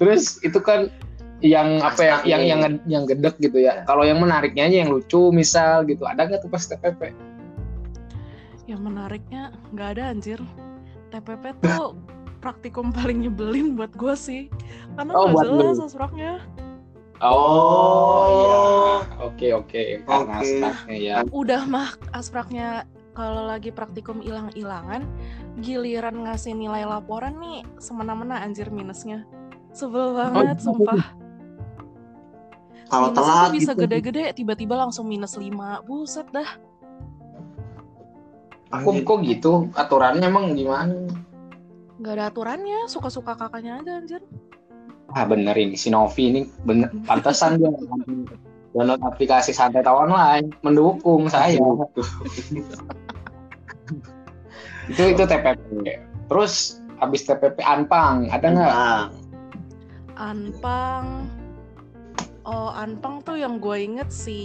Terus 0.00 0.40
itu 0.40 0.58
kan 0.62 0.88
yang 1.44 1.84
apa 1.84 2.00
ya, 2.00 2.16
yang 2.24 2.42
yang 2.48 2.60
yang 2.88 3.04
gedek 3.04 3.36
gitu 3.42 3.60
ya. 3.60 3.84
Kalau 3.84 4.06
yang 4.06 4.22
menariknya 4.22 4.70
aja 4.70 4.76
yang 4.86 4.90
lucu 4.94 5.28
misal 5.34 5.84
gitu. 5.84 6.08
Ada 6.08 6.24
nggak 6.24 6.40
tuh 6.46 6.50
pas 6.50 6.64
TPP? 6.64 7.12
yang 8.68 8.84
menariknya 8.84 9.48
nggak 9.72 9.88
ada 9.96 10.12
anjir 10.12 10.40
TPP 11.08 11.56
tuh 11.64 11.96
praktikum 12.38 12.90
paling 12.96 13.26
nyebelin 13.26 13.74
buat 13.74 13.92
gue 13.94 14.14
sih 14.14 14.42
karena 14.96 15.12
Oh, 15.14 15.30
buat 15.34 15.44
jelas 15.46 15.78
lu. 15.78 15.86
asraknya 15.86 16.42
Oh, 17.18 18.22
iya. 18.30 18.58
Oke 19.26 19.50
oke. 19.50 20.06
Karena 20.06 20.38
Oke. 20.38 20.94
ya. 21.02 21.26
udah 21.34 21.66
mah 21.66 21.90
aspraknya 22.14 22.86
kalau 23.10 23.50
lagi 23.50 23.74
praktikum 23.74 24.22
hilang-hilangan 24.22 25.02
giliran 25.58 26.22
ngasih 26.22 26.54
nilai 26.54 26.86
laporan 26.86 27.34
nih 27.42 27.66
semena-mena 27.82 28.38
anjir 28.46 28.70
minusnya 28.70 29.26
sebel 29.74 30.14
banget 30.14 30.54
iya. 30.54 30.62
sumpah 30.62 31.02
kalau 32.86 33.10
telat 33.10 33.50
bisa 33.50 33.74
gitu. 33.74 33.82
gede-gede 33.84 34.38
tiba-tiba 34.38 34.78
langsung 34.78 35.10
minus 35.10 35.34
5 35.34 35.50
buset 35.82 36.30
dah 36.30 36.46
Aku 38.68 39.00
kok 39.00 39.24
gitu 39.24 39.72
aturannya 39.74 40.28
emang 40.28 40.52
gimana? 40.52 41.08
Nggak 41.98 42.14
ada 42.14 42.24
aturannya 42.30 42.86
suka-suka 42.86 43.34
kakaknya 43.34 43.82
aja 43.82 43.92
anjir 43.98 44.22
Ah 45.16 45.24
bener 45.24 45.56
ini 45.56 45.72
si 45.72 45.88
Novi 45.88 46.28
ini 46.28 46.42
bener 46.68 46.92
pantesan 47.08 47.56
dia 47.56 47.72
download 48.76 49.00
aplikasi 49.02 49.56
santet 49.56 49.88
online 49.88 50.52
mendukung 50.60 51.26
saya. 51.32 51.56
itu 54.92 55.02
itu 55.16 55.22
TPP. 55.24 55.60
Terus 56.28 56.84
habis 57.00 57.24
TPP 57.24 57.58
Anpang, 57.64 58.28
ada 58.28 58.46
nggak? 58.52 58.72
Anpang. 60.20 61.28
Oh, 62.44 62.72
Anpang 62.72 63.20
tuh 63.24 63.36
yang 63.36 63.60
gue 63.60 63.76
inget 63.80 64.12
si 64.12 64.40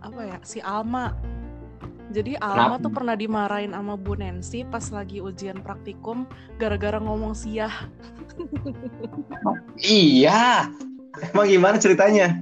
apa 0.00 0.20
ya? 0.24 0.38
Si 0.44 0.58
Alma. 0.64 1.12
Jadi 2.12 2.36
Alma 2.36 2.76
Kenapa? 2.76 2.84
tuh 2.84 2.92
pernah 2.92 3.14
dimarahin 3.16 3.72
sama 3.72 3.96
Bu 3.96 4.12
Nancy 4.20 4.68
pas 4.68 4.84
lagi 4.92 5.24
ujian 5.24 5.64
praktikum 5.64 6.28
gara-gara 6.60 7.00
ngomong 7.00 7.32
siah. 7.32 7.72
Iya. 9.82 10.70
emang 11.34 11.46
gimana 11.48 11.76
ceritanya? 11.76 12.40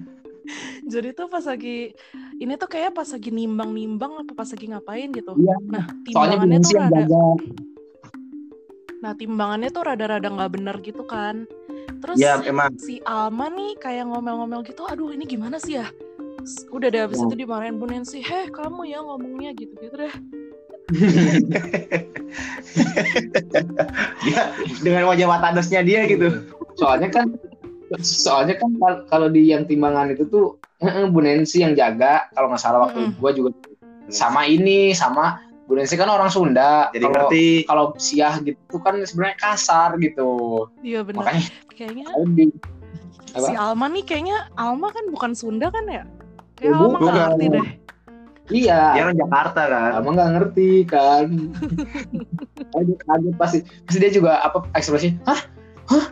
Jadi 0.86 1.14
tuh 1.14 1.30
pas 1.30 1.42
lagi 1.46 1.94
ini 2.38 2.54
tuh 2.58 2.66
kayak 2.66 2.94
pas 2.94 3.06
lagi 3.06 3.30
nimbang-nimbang 3.30 4.26
apa 4.26 4.32
pas 4.34 4.48
lagi 4.50 4.66
ngapain 4.70 5.08
gitu. 5.14 5.32
Iya. 5.38 5.56
Nah, 5.70 5.84
timbangannya 6.04 6.58
tuh 6.60 6.72
rada 6.74 7.00
jaga. 7.06 7.24
Nah, 9.00 9.12
timbangannya 9.16 9.70
tuh 9.72 9.82
rada-rada 9.86 10.28
nggak 10.28 10.52
bener 10.52 10.76
gitu 10.84 11.02
kan. 11.08 11.48
Terus 12.00 12.16
Ya 12.20 12.40
emang. 12.44 12.76
si 12.76 13.00
Alma 13.04 13.48
nih 13.48 13.76
kayak 13.80 14.08
ngomel-ngomel 14.08 14.60
gitu, 14.64 14.84
aduh 14.88 15.12
ini 15.12 15.24
gimana 15.24 15.56
sih 15.56 15.80
ya? 15.80 15.88
Udah 16.70 16.88
deh 16.88 17.02
abis 17.02 17.18
Ya. 17.18 17.26
itu 17.26 17.36
dimarahin 17.38 17.76
Bu 17.76 17.86
Nancy, 17.86 18.20
heh 18.20 18.48
kamu 18.48 18.86
ya 18.86 19.00
ngomongnya 19.00 19.50
gitu-gitu 19.52 19.94
deh. 19.96 20.14
Dia 24.24 24.40
dengan 24.84 25.02
wajah 25.06 25.26
watadosnya 25.28 25.80
dia 25.82 26.06
gitu. 26.06 26.44
Soalnya 26.76 27.08
kan 27.10 27.26
soalnya 28.00 28.54
kan 28.56 28.70
kal- 28.78 29.04
kalau 29.06 29.26
di 29.26 29.50
yang 29.50 29.66
timbangan 29.66 30.14
itu 30.14 30.26
tuh 30.26 30.58
eh, 30.78 31.06
Bu 31.06 31.20
Nancy 31.20 31.62
yang 31.62 31.74
jaga 31.74 32.30
kalau 32.32 32.48
nggak 32.48 32.62
salah 32.62 32.86
waktu 32.86 32.98
Mm-mm. 33.02 33.10
itu 33.10 33.20
gua 33.20 33.32
juga 33.34 33.50
sama 34.10 34.46
ini 34.46 34.90
sama 34.90 35.38
Bu 35.66 35.74
Nancy 35.74 35.94
kan 35.94 36.10
orang 36.10 36.30
Sunda. 36.30 36.90
Jadi 36.90 37.04
Kalau 37.04 37.14
ngerti. 37.14 37.44
kalau 37.62 37.84
siah 37.96 38.34
gitu 38.40 38.76
kan 38.78 38.98
sebenarnya 39.02 39.36
kasar 39.38 39.98
gitu. 39.98 40.66
Iya. 40.82 41.02
Makanya 41.06 41.42
Kayaknya 41.70 42.04
apa? 43.30 43.46
si 43.46 43.54
Alma 43.54 43.86
nih 43.86 44.02
kayaknya 44.02 44.50
Alma 44.58 44.90
kan 44.90 45.06
bukan 45.08 45.32
Sunda 45.32 45.70
kan 45.70 45.86
ya? 45.86 46.02
Kayak 46.60 46.76
Bukan. 46.76 46.84
Alma 46.84 46.98
nggak 47.00 47.16
ngerti 47.16 47.46
deh. 47.48 47.66
Iya. 48.50 48.80
Dia 48.92 49.02
orang 49.08 49.18
Jakarta 49.18 49.62
kan. 49.70 49.90
Abang 49.96 50.14
nggak 50.18 50.32
ngerti 50.36 50.70
kan. 50.84 51.26
Aduh, 52.76 52.96
kaget 53.08 53.34
pasti. 53.40 53.58
Pasti 53.88 53.98
dia 53.98 54.12
juga 54.12 54.44
apa 54.44 54.68
ekspresi? 54.76 55.16
Hah? 55.24 55.40
Hah? 55.88 56.04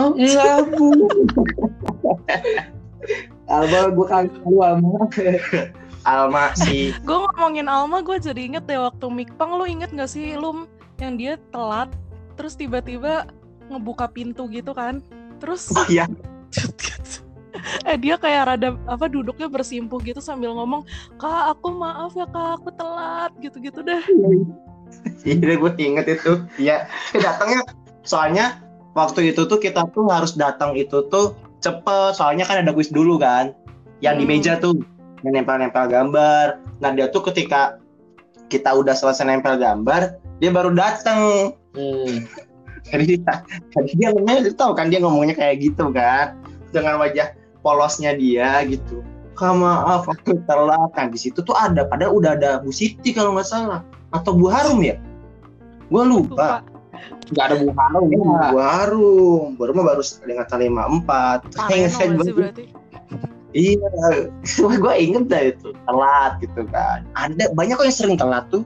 Oh, 0.00 0.12
enggak, 0.16 0.68
Bu. 0.76 0.88
Alba, 3.52 3.92
gue 3.92 4.06
kaget 4.08 4.34
lu 4.44 4.60
Alma. 4.60 5.08
Alma 6.04 6.52
si 6.56 6.92
Gue 7.08 7.16
ngomongin 7.16 7.66
Alma, 7.68 8.04
gue 8.04 8.20
jadi 8.20 8.40
inget 8.44 8.64
deh 8.68 8.76
waktu 8.76 9.08
Mikpang, 9.08 9.56
lu 9.56 9.64
inget 9.64 9.90
gak 9.92 10.12
sih 10.12 10.36
Lum 10.36 10.68
yang 11.00 11.16
dia 11.16 11.40
telat, 11.50 11.90
terus 12.36 12.54
tiba-tiba 12.54 13.28
ngebuka 13.72 14.12
pintu 14.12 14.46
gitu 14.52 14.76
kan? 14.76 15.00
Terus 15.40 15.72
Oh 15.74 15.88
iya. 15.88 16.06
eh 17.88 17.96
dia 17.98 18.18
kayak 18.18 18.42
rada 18.54 18.74
apa 18.90 19.06
duduknya 19.06 19.46
bersimpuh 19.46 20.02
gitu 20.02 20.18
sambil 20.18 20.54
ngomong 20.54 20.82
kak 21.16 21.54
aku 21.54 21.70
maaf 21.74 22.12
ya 22.18 22.26
kak 22.26 22.60
aku 22.62 22.68
telat 22.74 23.30
gitu-gitu 23.40 23.80
deh 23.82 24.02
Iya, 25.24 25.56
gue 25.58 25.72
inget 25.80 26.06
itu. 26.06 26.44
Iya, 26.60 26.86
datangnya 27.16 27.64
soalnya 28.04 28.60
waktu 28.94 29.32
itu 29.32 29.48
tuh 29.48 29.58
kita 29.58 29.88
tuh 29.90 30.06
harus 30.06 30.36
datang 30.36 30.76
itu 30.78 31.08
tuh 31.08 31.34
cepet. 31.64 32.14
Soalnya 32.14 32.44
kan 32.46 32.62
ada 32.62 32.70
kuis 32.70 32.92
dulu 32.92 33.18
kan, 33.18 33.56
yang 34.04 34.20
di 34.20 34.24
Hmm. 34.28 34.38
meja 34.38 34.60
tuh 34.60 34.78
yang 35.24 35.40
nempel-nempel 35.40 35.88
gambar. 35.88 36.60
Nah 36.78 36.90
dia 36.92 37.08
tuh 37.08 37.24
ketika 37.32 37.80
kita 38.52 38.70
udah 38.70 38.92
selesai 38.92 39.24
nempel 39.24 39.56
gambar, 39.56 40.20
dia 40.38 40.50
baru 40.52 40.70
datang. 40.76 41.52
Hmm. 41.74 42.28
Jadi 42.92 43.04
dia, 43.18 43.34
jadi 43.72 43.92
dia 43.96 44.08
ngomongnya, 44.12 44.52
tahu 44.54 44.72
kan 44.76 44.92
dia 44.92 45.00
ngomongnya 45.00 45.34
kayak 45.34 45.64
gitu 45.64 45.88
kan, 45.90 46.36
dengan 46.70 47.00
wajah 47.00 47.32
polosnya 47.64 48.12
dia 48.12 48.60
gitu. 48.68 49.00
Kak 49.34 49.56
maaf 49.58 50.06
aku 50.06 50.38
telat. 50.46 50.90
Nah 50.94 51.06
di 51.10 51.18
situ 51.18 51.42
tuh 51.42 51.56
ada, 51.58 51.88
padahal 51.88 52.14
udah 52.14 52.38
ada 52.38 52.50
Bu 52.62 52.70
Siti 52.70 53.10
kalau 53.10 53.34
nggak 53.34 53.48
salah, 53.48 53.82
atau 54.14 54.36
Bu 54.36 54.46
Harum 54.46 54.78
ya? 54.84 54.94
Gue 55.90 56.04
lupa. 56.06 56.62
Nggak 57.34 57.44
ada 57.50 57.54
Bu 57.58 57.68
Harum 57.74 58.06
ya. 58.14 58.18
Bu 58.54 58.58
Harum, 58.62 59.48
baru 59.58 59.70
mah 59.74 59.84
baru 59.90 60.02
dengan 60.22 60.46
lima 60.60 60.82
empat. 60.86 61.50
Iya, 63.54 63.78
gue 64.82 64.94
inget 64.98 65.24
dah 65.30 65.42
itu 65.50 65.70
telat 65.86 66.32
gitu 66.42 66.62
kan. 66.70 67.06
Ada 67.18 67.54
banyak 67.54 67.74
kok 67.78 67.86
yang 67.86 67.98
sering 67.98 68.18
telat 68.18 68.46
tuh. 68.50 68.62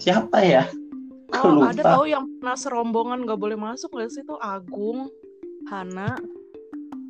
Siapa 0.00 0.44
ya? 0.44 0.64
Aku 1.32 1.50
oh 1.50 1.52
lupa. 1.60 1.72
ada 1.74 1.82
tahu 1.82 2.04
yang 2.08 2.24
pernah 2.38 2.56
serombongan 2.56 3.26
nggak 3.26 3.40
boleh 3.40 3.58
masuk 3.58 3.90
nggak 3.90 4.12
sih 4.12 4.22
tuh 4.22 4.38
Agung 4.38 5.10
Hana 5.66 6.14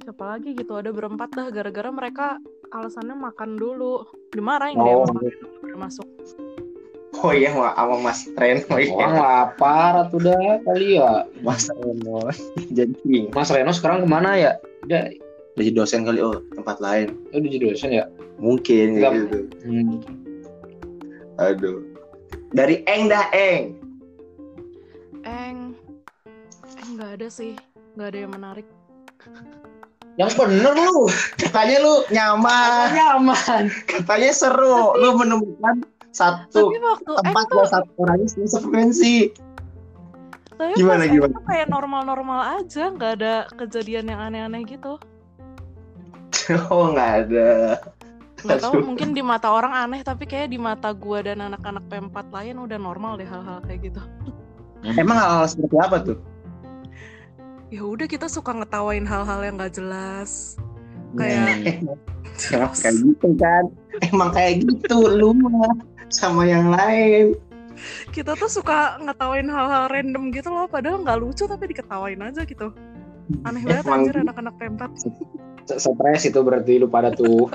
siapa 0.05 0.37
lagi 0.37 0.53
gitu 0.53 0.77
ada 0.77 0.93
berempat 0.93 1.33
dah 1.33 1.49
gara-gara 1.49 1.89
mereka 1.89 2.27
alasannya 2.71 3.17
makan 3.17 3.57
dulu 3.57 4.05
dimarahin 4.29 4.77
Oh. 4.77 5.09
nggak 5.09 5.33
boleh 5.65 5.79
masuk 5.81 6.05
Oh 7.23 7.31
iya, 7.31 7.55
sama 7.55 7.71
sama 7.79 7.97
Mas 8.11 8.21
Ren. 8.37 8.59
Oh 8.69 8.77
iya, 8.77 8.91
Orang 8.91 9.15
lapar 9.17 9.93
atau 10.03 10.19
udah 10.19 10.61
kali 10.67 10.99
ya. 10.99 11.23
Mas 11.41 11.71
Reno. 11.71 12.27
Jadi 12.77 13.31
Mas 13.31 13.49
Reno 13.55 13.71
sekarang 13.71 14.03
ke 14.05 14.09
mana 14.11 14.35
ya? 14.35 14.53
Dia 14.91 15.09
jadi 15.55 15.71
dosen 15.73 16.03
kali 16.03 16.19
oh 16.19 16.43
tempat 16.59 16.83
lain. 16.83 17.15
udah 17.31 17.49
jadi 17.49 17.65
dosen 17.71 17.91
ya? 17.95 18.05
Mungkin 18.43 18.99
gitu. 18.99 19.47
Hmm. 19.63 20.03
Aduh. 21.39 21.87
Dari 22.51 22.83
Eng 22.91 23.07
dah 23.07 23.31
Eng. 23.31 23.79
Eng 25.23 25.73
Eng 26.77 26.89
nggak 26.99 27.23
ada 27.23 27.29
sih 27.31 27.55
nggak 27.95 28.09
ada 28.11 28.19
yang 28.27 28.33
menarik 28.35 28.67
Yang 30.15 30.31
bener 30.39 30.75
lu. 30.79 31.11
Katanya 31.35 31.77
lu 31.83 31.95
nyaman, 32.09 32.87
Nyaman. 32.93 33.65
katanya 33.85 34.31
seru. 34.31 34.95
Lu 34.95 35.19
menemukan 35.19 35.83
satu 36.15 36.71
tapi 36.71 36.79
tempat 37.27 37.45
tuh 37.51 37.57
buat 37.59 37.69
satu 37.75 37.91
orang 37.99 38.23
ini 38.23 38.47
sefrekuensi. 38.47 39.17
tapi 40.55 40.71
Gimana, 40.79 41.11
gimana? 41.11 41.35
kayak 41.43 41.67
normal-normal 41.67 42.63
aja 42.63 42.95
nggak 42.95 43.13
ada 43.19 43.35
kejadian 43.59 44.07
yang 44.07 44.23
aneh-aneh 44.23 44.63
gitu 44.63 44.95
Oh 46.71 46.95
nggak 46.95 47.11
ada. 47.27 47.83
nggak 48.47 48.61
tahu 48.63 48.79
mungkin 48.87 49.11
di 49.11 49.27
mata 49.27 49.51
orang 49.51 49.75
aneh 49.75 50.07
tapi 50.07 50.31
kayak 50.31 50.55
di 50.55 50.59
mata 50.63 50.95
gua 50.95 51.27
dan 51.27 51.43
anak-anak 51.43 51.83
P4 51.91 52.31
lain 52.31 52.63
udah 52.63 52.79
normal 52.79 53.19
deh 53.19 53.27
hal-hal 53.27 53.59
kayak 53.67 53.91
gitu 53.91 53.99
Emang 54.95 55.19
hal-hal 55.19 55.51
seperti 55.51 55.75
apa 55.83 55.97
tuh? 55.99 56.17
Ya 57.73 57.83
udah 57.85 58.07
kita 58.09 58.27
suka 58.29 58.53
ngetawain 58.53 59.05
hal-hal 59.05 59.41
yang 59.45 59.57
nggak 59.57 59.75
jelas 59.77 60.57
kayak 61.15 61.79
Emang 62.51 62.75
kayak 62.75 62.99
gitu 62.99 63.29
kan? 63.39 63.65
Emang 64.11 64.31
kayak 64.35 64.55
gitu 64.67 64.97
lu 65.07 65.31
sama 66.11 66.43
yang 66.43 66.67
lain. 66.75 67.39
kita 68.15 68.35
tuh 68.39 68.47
suka 68.47 68.99
ngetawain 69.03 69.47
hal-hal 69.51 69.91
random 69.91 70.31
gitu 70.31 70.47
loh 70.51 70.67
padahal 70.71 71.03
nggak 71.03 71.19
lucu 71.19 71.47
tapi 71.47 71.71
diketawain 71.71 72.23
aja 72.23 72.47
gitu 72.47 72.71
aneh 73.43 73.63
banget 73.67 73.83
Emang 73.87 74.07
anjir 74.07 74.15
anak-anak 74.23 74.55
P4 74.59 74.81
Stres 75.65 76.23
itu 76.29 76.39
berarti 76.45 76.77
lu 76.77 76.87
pada 76.87 77.09
tuh. 77.11 77.49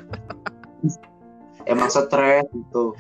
emang 1.70 1.88
stres 1.94 2.50
gitu. 2.50 2.98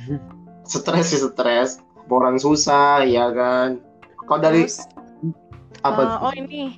Stres 0.61 1.09
sih 1.09 1.17
stres. 1.17 1.81
Orang 2.05 2.37
susah 2.37 3.01
ya 3.05 3.33
kan. 3.33 3.81
Kau 4.29 4.37
dari 4.37 4.69
Terus, 4.69 4.85
apa? 5.81 6.01
eh, 6.05 6.17
oh 6.21 6.33
ini 6.37 6.77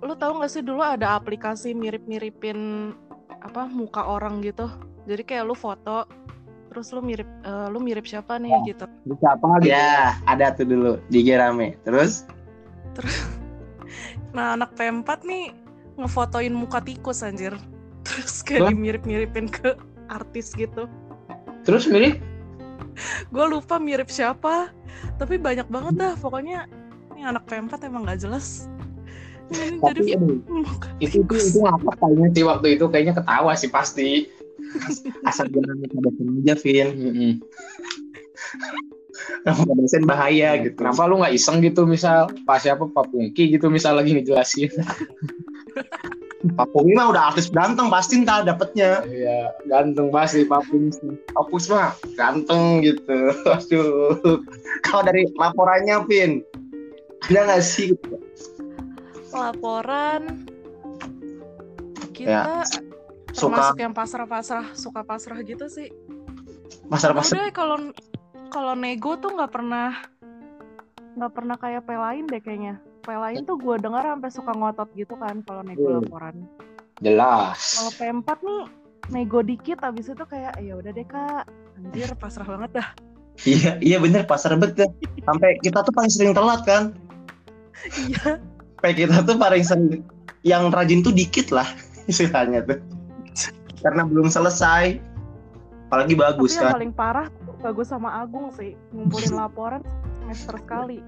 lu 0.00 0.16
tahu 0.16 0.40
nggak 0.40 0.50
sih 0.50 0.64
dulu 0.64 0.80
ada 0.80 1.16
aplikasi 1.16 1.76
mirip-miripin 1.76 2.92
apa 3.44 3.68
muka 3.68 4.04
orang 4.04 4.40
gitu? 4.40 4.68
Jadi 5.04 5.22
kayak 5.24 5.44
lu 5.48 5.56
foto 5.56 6.08
terus 6.70 6.94
lu 6.94 7.02
mirip 7.02 7.26
eh, 7.42 7.66
lu 7.68 7.82
mirip 7.82 8.06
siapa 8.06 8.38
nih 8.38 8.54
gitu. 8.64 8.86
Siapa 9.18 9.44
gitu? 9.60 9.74
Ya, 9.74 10.16
ada 10.24 10.54
tuh 10.54 10.64
dulu 10.68 10.92
di 11.12 11.24
rame. 11.32 11.76
Terus? 11.84 12.24
Nah 14.30 14.54
anak 14.54 14.78
P4 14.78 15.26
nih 15.26 15.50
ngefotoin 15.98 16.54
muka 16.54 16.78
tikus 16.78 17.26
anjir. 17.26 17.50
Terus 18.06 18.46
kayak 18.46 18.62
Hah? 18.62 18.70
dimirip-miripin 18.70 19.50
ke 19.50 19.74
artis 20.06 20.54
gitu. 20.54 20.86
Terus 21.66 21.90
milih 21.90 22.14
gue 23.32 23.46
lupa 23.48 23.80
mirip 23.82 24.06
siapa 24.06 24.70
tapi 25.18 25.34
banyak 25.34 25.66
banget 25.66 25.94
dah. 25.98 26.14
Pokoknya 26.14 26.70
ini 27.10 27.26
anak 27.26 27.50
P4 27.50 27.90
emang 27.90 28.06
nggak 28.06 28.22
jelas 28.22 28.70
tapi 29.82 30.14
aduh, 30.14 30.38
itu 31.02 31.26
itu 31.26 31.34
itu 31.34 31.58
ngakak 31.58 31.94
kayaknya 31.98 32.28
sih 32.32 32.44
waktu 32.46 32.66
itu 32.78 32.84
kayaknya 32.90 33.14
ketawa 33.18 33.52
sih 33.58 33.70
pasti. 33.70 34.10
asal 35.28 35.48
jangan 35.50 35.82
pada 35.82 36.10
aja, 36.14 36.54
Vin. 36.62 36.88
Sama 39.42 39.72
dosen 39.74 40.04
bahaya 40.04 40.60
gitu. 40.62 40.76
Kenapa 40.78 41.08
lu 41.08 41.18
nggak 41.20 41.34
iseng 41.34 41.64
gitu 41.64 41.88
misal 41.88 42.30
pas 42.44 42.60
siapa 42.60 42.86
Pak 42.86 43.10
Pungki 43.10 43.56
gitu 43.56 43.72
misal 43.72 43.98
lagi 43.98 44.14
ngejelasin. 44.14 44.70
Pak 46.40 46.72
Pumi 46.72 46.96
mah 46.96 47.12
udah 47.12 47.22
artis 47.32 47.52
ganteng 47.52 47.92
pasti 47.92 48.24
ntar 48.24 48.48
dapetnya. 48.48 49.04
Iya, 49.04 49.52
ganteng 49.68 50.08
pasti 50.08 50.48
Papung. 50.48 50.88
Papus 51.36 51.68
mah 51.68 51.92
ganteng 52.16 52.80
gitu. 52.80 53.36
Aduh. 53.44 54.40
Kalau 54.80 55.04
dari 55.04 55.28
laporannya, 55.36 56.00
Pin, 56.08 56.40
ada 57.28 57.40
nggak 57.44 57.60
sih? 57.60 57.92
Laporan 59.32 60.22
Ya, 62.20 62.44
kita 62.44 62.68
Suka 63.32 63.48
termasuk 63.48 63.76
yang 63.80 63.94
pasrah-pasrah 63.96 64.76
suka 64.76 65.00
pasrah 65.00 65.40
gitu 65.40 65.64
sih 65.66 65.88
pasar-pasar. 66.86 67.32
udah 67.32 67.48
kalau 67.50 67.76
kalau 68.50 68.74
nego 68.76 69.16
tuh 69.16 69.32
nggak 69.32 69.48
pernah 69.48 69.96
nggak 71.16 71.32
pernah 71.32 71.56
kayak 71.56 71.82
P 71.82 71.96
lain 71.96 72.28
deh 72.28 72.38
kayaknya 72.38 72.76
P 73.00 73.08
lain 73.08 73.40
tuh 73.42 73.56
gue 73.56 73.76
dengar 73.78 74.04
sampai 74.04 74.28
suka 74.28 74.52
ngotot 74.52 74.90
gitu 74.92 75.16
kan 75.16 75.40
kalau 75.40 75.62
nego 75.62 75.80
Hmm. 75.80 76.04
laporan 76.04 76.36
Jelas. 77.00 77.80
kalau 77.80 77.92
P4 77.96 78.28
nih 78.44 78.62
nego 79.10 79.40
dikit 79.40 79.80
abis 79.80 80.12
itu 80.12 80.24
kayak 80.24 80.60
ya 80.60 80.76
udah 80.76 80.92
deh 80.92 81.06
kak 81.06 81.48
anjir 81.78 82.10
pasrah 82.14 82.44
banget 82.46 82.70
dah 82.76 82.88
Iya, 83.40 83.80
iya 83.80 83.96
bener 83.96 84.28
pasar 84.28 84.52
betul. 84.54 84.84
Sampai 85.24 85.56
kita 85.64 85.80
tuh 85.80 85.96
paling 85.96 86.12
sering 86.12 86.36
telat 86.36 86.60
kan. 86.60 86.92
iya 88.04 88.36
kita 88.80 89.22
tuh 89.28 89.36
paling 89.36 89.64
sering 89.64 90.00
yang 90.40 90.72
rajin 90.72 91.04
tuh 91.04 91.12
dikit 91.12 91.52
lah 91.52 91.68
istilahnya 92.10 92.64
tuh. 92.64 92.80
Karena 93.80 94.04
belum 94.04 94.28
selesai. 94.28 95.00
Apalagi 95.90 96.14
bagus 96.14 96.54
tapi 96.54 96.58
yang 96.62 96.66
kan. 96.70 96.74
paling 96.78 96.92
parah 96.94 97.26
tuh 97.42 97.54
bagus 97.66 97.90
sama 97.90 98.22
Agung 98.22 98.54
sih 98.54 98.78
ngumpulin 98.94 99.34
laporan 99.34 99.82
semester 100.30 100.54
sekali 100.62 101.02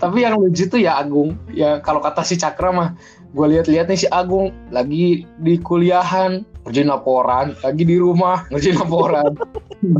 Tapi 0.00 0.24
yang 0.24 0.40
lucu 0.40 0.64
tuh 0.64 0.80
ya 0.80 0.96
Agung. 0.96 1.36
Ya 1.52 1.84
kalau 1.84 2.00
kata 2.00 2.24
si 2.24 2.40
Cakra 2.40 2.72
mah, 2.72 2.88
gue 3.36 3.46
lihat-lihat 3.52 3.92
nih 3.92 4.00
si 4.00 4.08
Agung 4.08 4.56
lagi 4.72 5.28
di 5.44 5.54
kuliahan 5.60 6.40
ngerjain 6.64 6.88
laporan, 6.88 7.52
lagi 7.60 7.84
di 7.84 8.00
rumah 8.00 8.48
ngerjain 8.48 8.80
laporan. 8.80 9.36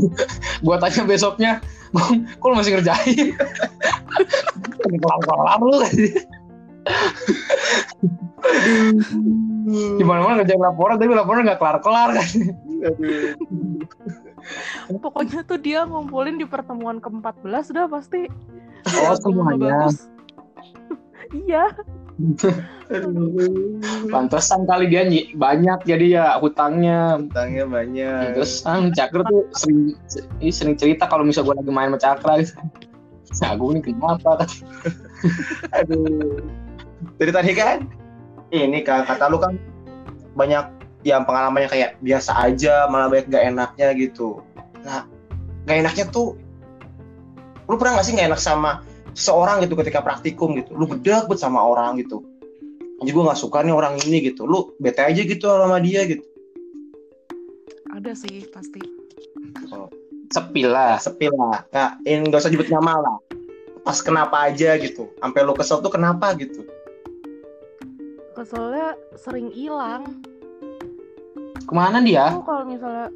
gue 0.65 0.75
tanya 0.81 1.01
besoknya, 1.05 1.51
Gung, 1.93 2.25
kok 2.25 2.47
lu 2.49 2.55
masih 2.57 2.73
ngerjain? 2.81 3.37
Kelar-kelar 4.97 5.61
lu 5.61 5.77
kan. 6.87 7.11
Gimana-mana 9.99 10.41
ngerjain 10.41 10.61
laporan, 10.61 10.95
tapi 10.95 11.11
laporan 11.11 11.43
nggak 11.43 11.59
kelar-kelar 11.59 12.09
kan. 12.15 12.29
pokoknya 15.03 15.43
tuh 15.43 15.59
dia 15.59 15.83
ngumpulin 15.83 16.39
di 16.39 16.47
pertemuan 16.47 17.03
ke-14 17.03 17.75
udah 17.75 17.85
pasti 17.91 18.31
Oh, 19.03 19.15
semuanya. 19.19 19.91
bagus. 19.91 20.07
iya 21.43 21.67
Pantesan 24.07 24.63
kali 24.65 24.87
dia 24.87 25.03
nyi- 25.03 25.35
banyak 25.35 25.83
jadi 25.83 26.05
ya 26.07 26.25
hutangnya. 26.39 27.19
Utangnya 27.19 27.67
banyak. 27.67 28.33
Terus 28.33 28.63
ah, 28.63 28.79
Cakra 28.89 29.27
tuh 29.27 29.43
sering 29.53 29.93
sering 30.47 30.75
cerita 30.79 31.05
kalau 31.05 31.21
misalnya 31.21 31.51
gue 31.51 31.55
lagi 31.61 31.71
main 31.73 31.91
sama 31.91 31.99
Cakra. 31.99 32.33
Si 33.27 33.43
Agung 33.43 33.75
ini 33.75 33.91
kenapa? 33.91 34.39
Aduh. 35.75 36.39
Dari 37.17 37.31
tadi 37.33 37.51
kan 37.53 37.85
ini 38.53 38.81
kan 38.81 39.05
kata 39.05 39.29
lu 39.29 39.37
kan 39.37 39.59
banyak 40.37 40.77
yang 41.05 41.23
pengalamannya 41.23 41.69
kayak 41.69 41.91
biasa 42.01 42.35
aja 42.35 42.89
malah 42.89 43.07
banyak 43.07 43.29
gak 43.29 43.45
enaknya 43.53 43.87
gitu. 43.95 44.41
Nah, 44.83 45.05
gak 45.69 45.77
enaknya 45.83 46.05
tuh 46.09 46.35
lu 47.67 47.75
pernah 47.75 47.99
gak 47.99 48.05
sih 48.07 48.13
gak 48.15 48.33
enak 48.33 48.41
sama 48.41 48.81
seseorang 49.13 49.63
gitu 49.65 49.77
ketika 49.79 50.01
praktikum 50.01 50.57
gitu. 50.57 50.73
Lu 50.73 50.89
gedek 50.89 51.29
banget 51.29 51.41
sama 51.41 51.61
orang 51.63 52.01
gitu. 52.01 52.23
Anjir 52.97 53.13
gue 53.13 53.23
gak 53.29 53.39
suka 53.39 53.61
nih 53.61 53.73
orang 53.75 53.97
ini 54.03 54.33
gitu. 54.33 54.49
Lu 54.49 54.73
bete 54.81 55.05
aja 55.05 55.21
gitu 55.21 55.45
sama 55.45 55.77
dia 55.81 56.05
gitu. 56.05 56.25
ada 57.97 58.13
sih 58.13 58.45
pasti 58.53 58.77
Sepi 60.27 60.67
lah. 60.67 60.99
Sepi 60.99 61.31
lah. 61.31 61.63
Nah, 61.71 61.97
ini 62.03 62.27
gak 62.27 62.43
usah 62.43 62.51
nyebut 62.51 62.69
nama 62.69 62.99
lah. 62.99 63.17
Pas 63.81 63.97
kenapa 64.03 64.51
aja 64.51 64.75
gitu. 64.75 65.07
Sampai 65.23 65.39
lu 65.47 65.55
kesel 65.55 65.79
tuh 65.79 65.89
kenapa 65.89 66.35
gitu. 66.35 66.67
Keselnya 68.37 68.93
sering 69.17 69.49
hilang 69.49 70.21
Ke 71.65 71.73
mana 71.73 71.99
dia? 71.99 72.31
Aku 72.31 72.45
kalau 72.47 72.63
misalnya 72.63 73.11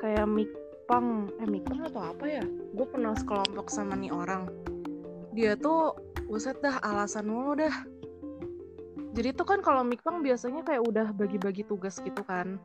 kayak 0.00 0.24
mikpang, 0.24 1.28
eh 1.42 1.44
mikpang 1.44 1.84
atau 1.84 2.00
apa 2.14 2.24
ya? 2.24 2.44
Gue 2.72 2.86
pernah 2.88 3.12
sekelompok 3.12 3.68
sama 3.68 4.00
nih 4.00 4.08
orang. 4.08 4.48
Dia 5.36 5.52
tuh, 5.60 5.92
buset 6.24 6.56
dah 6.64 6.80
alasan 6.80 7.28
mulu 7.28 7.52
dah. 7.60 7.74
Jadi 9.12 9.36
tuh 9.36 9.44
kan 9.44 9.60
kalau 9.60 9.84
mikpang 9.84 10.24
biasanya 10.24 10.64
kayak 10.64 10.88
udah 10.88 11.12
bagi-bagi 11.12 11.68
tugas 11.68 12.00
gitu 12.00 12.24
kan. 12.24 12.56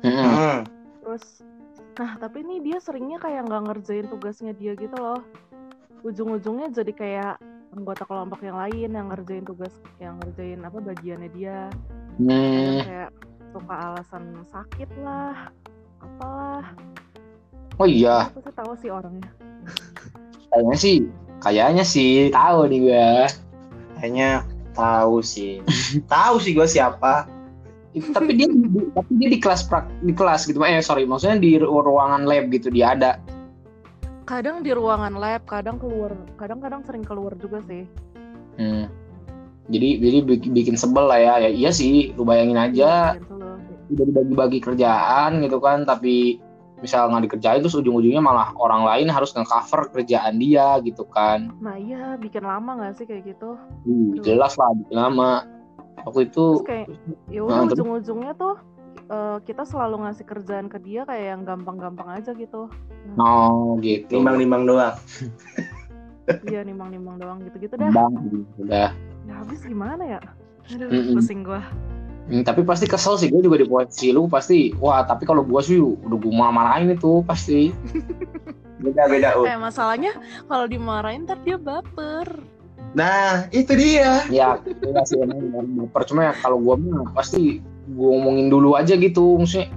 Hmm. 0.00 0.64
Terus, 1.04 1.44
nah 2.00 2.16
tapi 2.16 2.48
nih 2.48 2.64
dia 2.64 2.78
seringnya 2.80 3.20
kayak 3.20 3.44
nggak 3.44 3.62
ngerjain 3.68 4.08
tugasnya 4.08 4.56
dia 4.56 4.72
gitu 4.72 4.96
loh. 4.96 5.20
Ujung-ujungnya 6.00 6.72
jadi 6.72 6.92
kayak 6.96 7.34
anggota 7.70 8.02
kelompok 8.04 8.40
yang 8.40 8.56
lain 8.56 8.90
yang 8.90 9.06
ngerjain 9.08 9.44
tugas, 9.44 9.74
yang 9.98 10.16
ngerjain 10.18 10.60
apa 10.60 10.78
bagiannya 10.80 11.30
dia. 11.32 11.68
Hmm. 12.18 12.82
kayak 12.82 13.10
suka 13.54 13.74
alasan 13.74 14.24
sakit 14.50 14.90
lah, 15.00 15.52
apalah. 16.02 16.66
Oh 17.78 17.86
iya, 17.86 18.26
Aku 18.34 18.42
sih 18.42 18.54
tahu 18.54 18.72
sih 18.76 18.90
orangnya. 18.90 19.30
kayaknya 20.50 20.76
sih, 20.76 20.96
kayaknya 21.38 21.84
sih 21.86 22.10
tahu 22.28 22.66
nih 22.66 22.80
gue. 22.82 23.08
Kayaknya 23.94 24.30
tahu 24.74 25.22
sih. 25.22 25.62
tahu 26.12 26.42
sih 26.42 26.52
gue 26.52 26.66
siapa. 26.66 27.30
tapi 28.12 28.30
dia 28.34 28.46
di- 28.46 28.90
tapi 28.94 29.10
dia 29.18 29.28
di 29.30 29.38
kelas 29.38 29.66
prak, 29.66 29.86
di 30.02 30.12
kelas 30.12 30.46
gitu. 30.46 30.58
Eh 30.62 30.82
sorry, 30.82 31.02
maksudnya 31.02 31.38
di 31.38 31.58
ru- 31.58 31.82
ruangan 31.82 32.26
lab 32.26 32.50
gitu 32.50 32.70
dia 32.70 32.94
ada. 32.94 33.18
Kadang 34.28 34.60
di 34.60 34.76
ruangan 34.76 35.16
lab, 35.16 35.48
kadang 35.48 35.80
keluar, 35.80 36.12
kadang-kadang 36.36 36.84
sering 36.84 37.00
keluar 37.00 37.32
juga 37.40 37.64
sih. 37.64 37.88
Hmm. 38.60 38.92
Jadi 39.72 40.04
jadi 40.04 40.18
bik- 40.20 40.52
bikin 40.52 40.76
sebel 40.76 41.08
lah 41.08 41.16
ya. 41.16 41.34
ya 41.48 41.48
iya 41.48 41.70
sih, 41.72 42.12
lu 42.12 42.28
bayangin 42.28 42.60
aja 42.60 43.16
loh. 43.32 43.56
udah 43.88 44.04
dibagi-bagi 44.04 44.60
kerjaan 44.60 45.40
gitu 45.40 45.64
kan 45.64 45.88
tapi 45.88 46.36
misal 46.84 47.08
nggak 47.08 47.24
dikerjain 47.24 47.64
terus 47.64 47.72
ujung-ujungnya 47.72 48.20
malah 48.20 48.52
orang 48.60 48.84
lain 48.84 49.08
harus 49.08 49.32
nge-cover 49.32 49.88
kerjaan 49.96 50.36
dia 50.36 50.76
gitu 50.84 51.08
kan 51.08 51.48
Nah 51.64 51.80
iya, 51.80 52.20
bikin 52.20 52.44
lama 52.44 52.76
nggak 52.76 53.00
sih 53.00 53.08
kayak 53.08 53.32
gitu? 53.32 53.56
Hmm, 53.88 54.12
jelas 54.20 54.60
lah 54.60 54.76
bikin 54.76 54.98
lama 55.00 55.48
waktu 56.04 56.28
itu 56.28 56.46
Terus 56.60 56.68
kayak, 56.68 56.86
ya 57.32 57.40
Nah, 57.48 57.64
ujung-ujungnya 57.64 58.32
tuh 58.36 58.60
eh, 59.08 59.38
kita 59.44 59.64
selalu 59.64 60.06
ngasih 60.06 60.24
kerjaan 60.28 60.66
ke 60.68 60.78
dia 60.80 61.02
kayak 61.08 61.26
yang 61.36 61.42
gampang-gampang 61.44 62.08
aja 62.20 62.32
gitu. 62.36 62.68
no 63.16 63.76
gitu 63.80 64.20
Nimbang-nimbang 64.20 64.68
doang. 64.68 64.96
Iya 66.44 66.60
nimbang-nimbang 66.60 67.16
doang 67.16 67.38
gitu-gitu 67.40 67.74
dah. 67.80 67.88
Bang, 67.88 68.12
udah 68.60 68.92
Ya 69.24 69.34
habis 69.40 69.60
gimana 69.64 70.04
ya? 70.04 70.20
Aduh, 70.76 70.88
Mm-mm. 70.92 71.16
pusing 71.16 71.40
gua. 71.40 71.64
Hmm, 72.28 72.44
tapi 72.44 72.60
pasti 72.60 72.84
kesel 72.84 73.16
sih 73.16 73.32
gue 73.32 73.40
juga 73.40 73.56
di 73.56 73.64
posisi 73.64 74.12
lu 74.12 74.28
pasti 74.28 74.76
wah 74.76 75.00
tapi 75.00 75.24
kalau 75.24 75.40
gue 75.40 75.60
sih 75.64 75.80
udah 75.80 76.12
gue 76.20 76.28
marah-marahin 76.28 76.92
itu 76.92 77.24
pasti 77.24 77.72
Beda-beda. 78.84 79.34
Ut. 79.40 79.48
Eh 79.48 79.58
masalahnya 79.58 80.12
kalau 80.46 80.68
dimarahin 80.70 81.26
ntar 81.26 81.40
dia 81.42 81.58
baper. 81.58 82.44
Nah, 82.94 83.48
itu 83.50 83.72
dia. 83.74 84.22
ya 84.30 84.60
enggak 84.60 85.04
sih 85.08 85.18
emang 85.18 85.40
baper 85.88 86.02
cuma 86.08 86.30
ya 86.30 86.32
kalau 86.38 86.60
gue 86.62 86.74
mah 86.84 87.10
pasti 87.16 87.64
gue 87.88 88.08
ngomongin 88.12 88.52
dulu 88.52 88.76
aja 88.76 88.94
gitu 88.94 89.40
maksudnya 89.40 89.72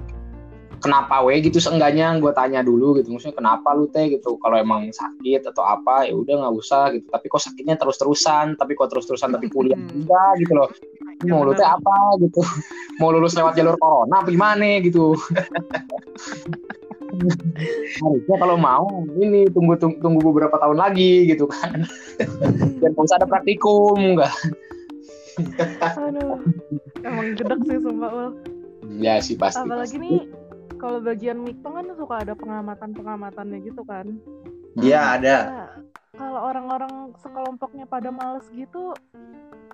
kenapa 0.82 1.22
we 1.22 1.38
gitu 1.38 1.62
seenggaknya 1.62 2.18
gue 2.18 2.34
tanya 2.34 2.60
dulu 2.60 2.98
gitu 2.98 3.14
maksudnya 3.14 3.38
kenapa 3.38 3.70
lu 3.72 3.86
teh 3.88 4.10
gitu 4.10 4.34
kalau 4.42 4.58
emang 4.58 4.90
sakit 4.90 5.46
atau 5.46 5.62
apa 5.62 6.10
ya 6.10 6.14
udah 6.18 6.42
nggak 6.42 6.54
usah 6.58 6.90
gitu 6.90 7.06
tapi 7.06 7.30
kok 7.30 7.38
sakitnya 7.38 7.78
terus 7.78 7.96
terusan 8.02 8.58
tapi 8.58 8.74
kok 8.74 8.90
terus 8.90 9.06
terusan 9.06 9.30
tapi 9.30 9.46
kuliah 9.48 9.78
juga 9.94 10.34
gitu 10.42 10.52
loh. 10.58 10.68
Mau 11.22 11.46
lu 11.46 11.54
teh 11.54 11.62
apa 11.62 12.18
gitu? 12.18 12.42
Mau 13.00 13.14
lulus 13.14 13.38
lewat 13.38 13.54
jalur 13.54 13.78
corona 13.78 14.26
apa 14.26 14.28
gimana 14.28 14.82
gitu? 14.82 15.14
Harusnya 18.02 18.36
kalau 18.40 18.56
mau 18.56 19.04
ini 19.20 19.44
tunggu 19.52 19.76
tunggu, 19.76 20.18
beberapa 20.32 20.56
tahun 20.56 20.80
lagi 20.80 21.28
gitu 21.28 21.44
kan. 21.44 21.84
Dan 22.80 22.96
usah 22.96 23.20
ada 23.20 23.28
praktikum 23.28 24.16
enggak 24.16 24.32
Aduh, 25.96 26.38
emang 27.02 27.26
gedek 27.36 27.60
sih 27.64 27.78
sumpah 27.80 28.10
Ul. 28.10 28.28
ya 29.00 29.22
sih 29.24 29.38
pasti 29.38 29.64
Apalagi 29.64 29.96
pasti. 29.96 30.04
nih 30.04 30.20
kalau 30.76 30.98
bagian 30.98 31.38
mikpang 31.46 31.78
kan 31.78 31.86
suka 31.94 32.14
ada 32.26 32.34
pengamatan-pengamatannya 32.34 33.58
gitu 33.62 33.86
kan. 33.86 34.18
Iya, 34.82 35.20
ada. 35.20 35.36
Nah, 35.46 35.70
kalau 36.18 36.40
orang-orang 36.42 37.14
sekelompoknya 37.22 37.86
pada 37.86 38.10
males 38.10 38.44
gitu, 38.50 38.90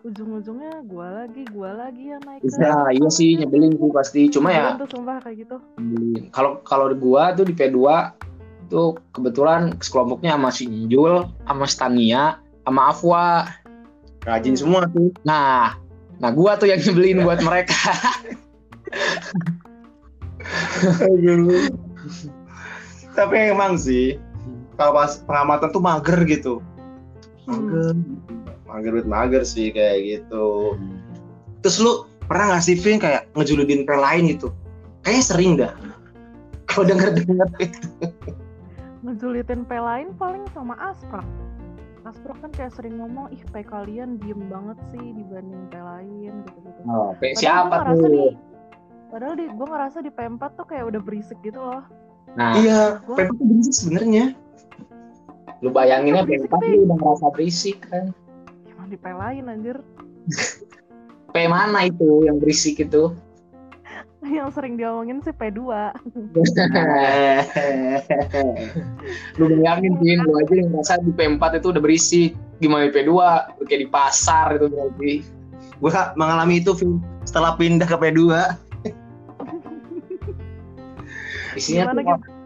ujung-ujungnya 0.05 0.85
gua 0.85 1.25
lagi, 1.25 1.43
gua 1.49 1.71
lagi 1.75 2.13
yang 2.13 2.23
naik. 2.29 2.45
Nah, 2.61 2.93
iya 2.93 3.09
sih 3.09 3.41
nyebelin 3.41 3.75
sih 3.75 3.91
pasti. 3.91 4.21
Cuma 4.29 4.53
ya 4.53 4.77
tuh 4.77 4.91
sumpah 4.93 5.19
kayak 5.25 5.49
gitu. 5.49 5.57
kalau 6.31 6.61
kalau 6.63 6.93
di 6.93 6.97
gua 7.01 7.33
tuh 7.33 7.49
di 7.49 7.55
P2 7.57 7.79
tuh 8.69 9.01
kebetulan 9.17 9.73
sekelompoknya 9.81 10.37
sama 10.37 10.51
si 10.53 10.69
sama 11.49 11.67
Stania, 11.67 12.37
sama 12.69 12.81
Afwa. 12.93 13.49
Rajin 14.29 14.55
semua 14.61 14.85
tuh. 14.93 15.09
Nah, 15.25 15.81
Nah, 16.19 16.35
gua 16.35 16.59
tuh 16.59 16.67
yang 16.67 16.83
nyebelin 16.83 17.23
buat 17.23 17.39
mereka. 17.47 17.95
Tapi 23.15 23.35
emang 23.51 23.79
sih 23.79 24.19
kalau 24.79 24.99
pas 24.99 25.23
pengamatan 25.23 25.71
tuh 25.71 25.83
mager 25.83 26.19
gitu. 26.27 26.55
Mager. 27.47 27.95
Mager 28.67 28.91
banget 28.99 29.07
mager 29.07 29.43
sih 29.47 29.71
kayak 29.71 29.99
gitu. 30.07 30.75
Terus 31.63 31.77
lu 31.83 32.07
pernah 32.27 32.55
nggak 32.55 32.65
sih 32.67 32.75
Vin 32.79 32.99
kayak 32.99 33.31
ngejulidin 33.39 33.87
pre 33.87 33.99
lain 33.99 34.35
gitu? 34.35 34.51
Kayaknya 35.07 35.23
sering 35.23 35.53
dah. 35.59 35.73
Kalau 36.67 36.85
denger 36.87 37.15
denger 37.15 37.49
itu. 37.63 37.89
Ngejulitin 39.07 39.63
P 39.65 39.71
lain 39.79 40.11
paling 40.19 40.45
sama 40.53 40.75
Asprak 42.09 42.41
kan 42.41 42.51
kayak 42.51 42.73
sering 42.73 42.97
ngomong, 42.97 43.29
ih 43.29 43.43
P 43.45 43.61
kalian 43.63 44.17
diem 44.17 44.49
banget 44.49 44.81
sih 44.89 45.13
dibanding 45.13 45.69
P 45.69 45.75
lain 45.77 46.33
gitu-gitu. 46.43 46.81
Oh, 46.87 47.13
P 47.13 47.23
Padahal 47.29 47.37
siapa 47.37 47.77
tuh? 47.87 48.09
di- 48.09 48.37
Padahal 49.09 49.35
di, 49.35 49.45
gue 49.47 49.67
ngerasa 49.67 49.99
di 50.01 50.11
P4 50.11 50.43
tuh 50.55 50.67
kayak 50.67 50.85
udah 50.85 51.01
berisik 51.01 51.37
gitu 51.41 51.57
loh. 51.59 51.81
Nah, 52.35 52.57
Iya, 52.57 53.01
Gua- 53.03 53.17
Pepe 53.19 53.33
tuh 53.35 53.47
berisik 53.47 53.75
sebenarnya. 53.75 54.25
lu 55.59 55.69
bayanginnya 55.69 56.23
Berisik, 56.23 56.47
P4 56.47 56.55
tapi- 56.55 56.71
lu 56.71 56.81
udah 56.85 56.97
ngerasa 56.99 57.27
berisik 57.31 57.77
kan. 57.85 58.05
Gimana 58.63 58.89
di 58.89 58.97
P 58.97 59.07
lain 59.07 59.45
anjir. 59.47 59.77
P 61.33 61.45
mana 61.45 61.79
itu 61.85 62.25
yang 62.25 62.37
berisik 62.37 62.79
itu? 62.79 63.13
Yang 64.39 64.51
sering 64.59 64.75
diomongin 64.75 65.23
sih 65.23 65.31
P2. 65.31 65.59
lu 69.39 69.45
bayangin 69.47 69.95
Vin, 70.03 70.19
lu 70.27 70.33
aja 70.43 70.55
yang 70.59 70.69
ngerasa 70.75 70.99
di 71.07 71.13
P4 71.15 71.43
itu 71.63 71.67
udah 71.71 71.83
berisik. 71.83 72.31
Gimana 72.59 72.91
di 72.91 72.93
P2? 72.99 73.13
Lu 73.59 73.63
kayak 73.63 73.81
di 73.87 73.89
pasar 73.89 74.59
itu 74.59 74.67
berarti. 74.67 75.15
gue 75.79 75.95
mengalami 76.19 76.59
itu 76.59 76.75
Vin, 76.75 76.99
setelah 77.23 77.55
pindah 77.55 77.87
ke 77.87 77.95
P2. 77.95 78.21
Isinya 81.59 81.95
Gimana 81.95 81.95
tuh 81.95 82.03
gitu? 82.03 82.39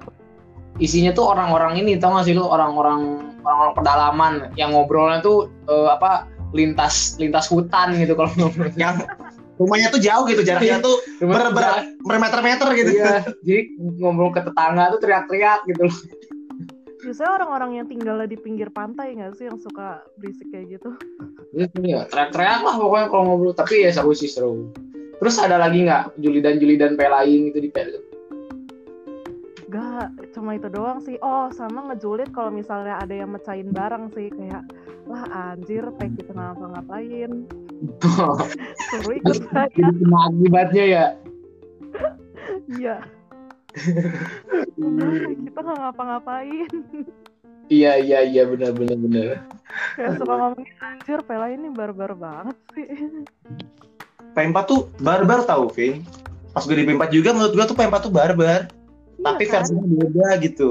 isinya 0.81 1.13
tuh 1.13 1.29
orang-orang 1.29 1.85
ini 1.85 2.01
tau 2.01 2.17
gak 2.17 2.25
sih 2.25 2.33
lu 2.33 2.49
orang-orang 2.49 3.21
orang-orang 3.45 3.75
pedalaman 3.77 4.33
yang 4.57 4.73
ngobrolnya 4.73 5.21
tuh 5.21 5.53
eh, 5.69 5.89
apa 5.93 6.25
lintas 6.57 7.21
lintas 7.21 7.49
hutan 7.53 7.93
gitu 8.01 8.17
kalau 8.17 8.33
ngobrol. 8.41 8.73
Rumahnya 9.61 9.89
tuh 9.93 10.01
jauh 10.01 10.25
gitu, 10.29 10.43
jaraknya 10.43 10.81
tuh 10.81 10.97
ber, 11.29 11.53
ber, 11.53 11.65
bermeter-meter 12.03 12.69
gitu. 12.77 12.91
Iya, 12.97 13.15
jadi 13.47 13.61
ngobrol 14.01 14.33
ke 14.33 14.41
tetangga 14.45 14.93
tuh 14.97 15.01
teriak-teriak 15.01 15.61
gitu 15.69 15.83
loh. 15.87 15.99
Biasanya 17.03 17.31
orang-orang 17.43 17.71
yang 17.83 17.87
tinggal 17.91 18.23
di 18.25 18.39
pinggir 18.39 18.71
pantai 18.71 19.19
nggak 19.19 19.35
sih 19.35 19.51
yang 19.51 19.59
suka 19.59 20.07
berisik 20.23 20.47
kayak 20.55 20.79
gitu? 20.79 20.95
Gitu 21.51 21.79
ya, 21.83 22.07
teriak-teriak 22.07 22.63
lah 22.63 22.75
pokoknya 22.79 23.07
kalau 23.11 23.25
ngobrol. 23.27 23.55
Tapi 23.55 23.85
ya 23.85 23.91
seru 23.91 24.15
sih 24.15 24.31
seru. 24.31 24.71
Terus 25.19 25.39
ada 25.39 25.59
lagi 25.59 25.87
nggak 25.87 26.19
julidan-julidan 26.19 26.95
P 26.95 27.01
lain 27.07 27.41
gitu 27.51 27.59
di 27.63 27.71
P? 27.71 27.77
Gak, 29.73 30.37
cuma 30.37 30.53
itu 30.53 30.69
doang 30.69 31.01
sih. 31.01 31.17
Oh, 31.25 31.49
sama 31.49 31.89
ngejulit 31.89 32.29
kalau 32.35 32.53
misalnya 32.53 33.01
ada 33.01 33.15
yang 33.15 33.33
mecahin 33.33 33.73
barang 33.73 34.13
sih. 34.13 34.29
Kayak, 34.29 34.69
lah 35.09 35.25
anjir, 35.33 35.89
kayak 35.97 36.13
kita 36.21 36.37
ngapa-ngapain. 36.37 37.49
Jadi 39.75 39.93
kena 39.99 40.19
akibatnya 40.31 40.85
ya. 40.85 41.05
Iya. 42.71 42.97
Kita 45.43 45.59
nggak 45.59 45.79
ngapa-ngapain. 45.81 46.71
Iya 47.73 47.97
iya 47.97 48.19
iya 48.27 48.43
benar 48.45 48.77
benar 48.77 48.99
benar. 49.01 49.29
Kayak 49.97 50.21
suka 50.21 50.35
ngomongin, 50.37 50.75
anjir, 50.85 51.19
Pela 51.25 51.47
ini 51.49 51.73
barbar 51.73 52.13
banget 52.13 52.57
sih. 52.77 52.87
P4 54.37 54.57
tuh 54.69 54.93
barbar 55.01 55.45
tau, 55.49 55.73
Vin. 55.73 56.05
Pas 56.53 56.65
gue 56.69 56.77
di 56.77 56.85
P4 56.85 57.09
juga 57.09 57.33
menurut 57.33 57.53
gue 57.57 57.65
tuh 57.65 57.77
P4 57.77 57.95
tuh 58.05 58.13
barbar. 58.13 58.69
Tapi 59.23 59.43
Iya 59.47 59.53
kan? 59.57 59.63
versinya 59.65 59.85
beda 59.89 60.29
gitu. 60.45 60.71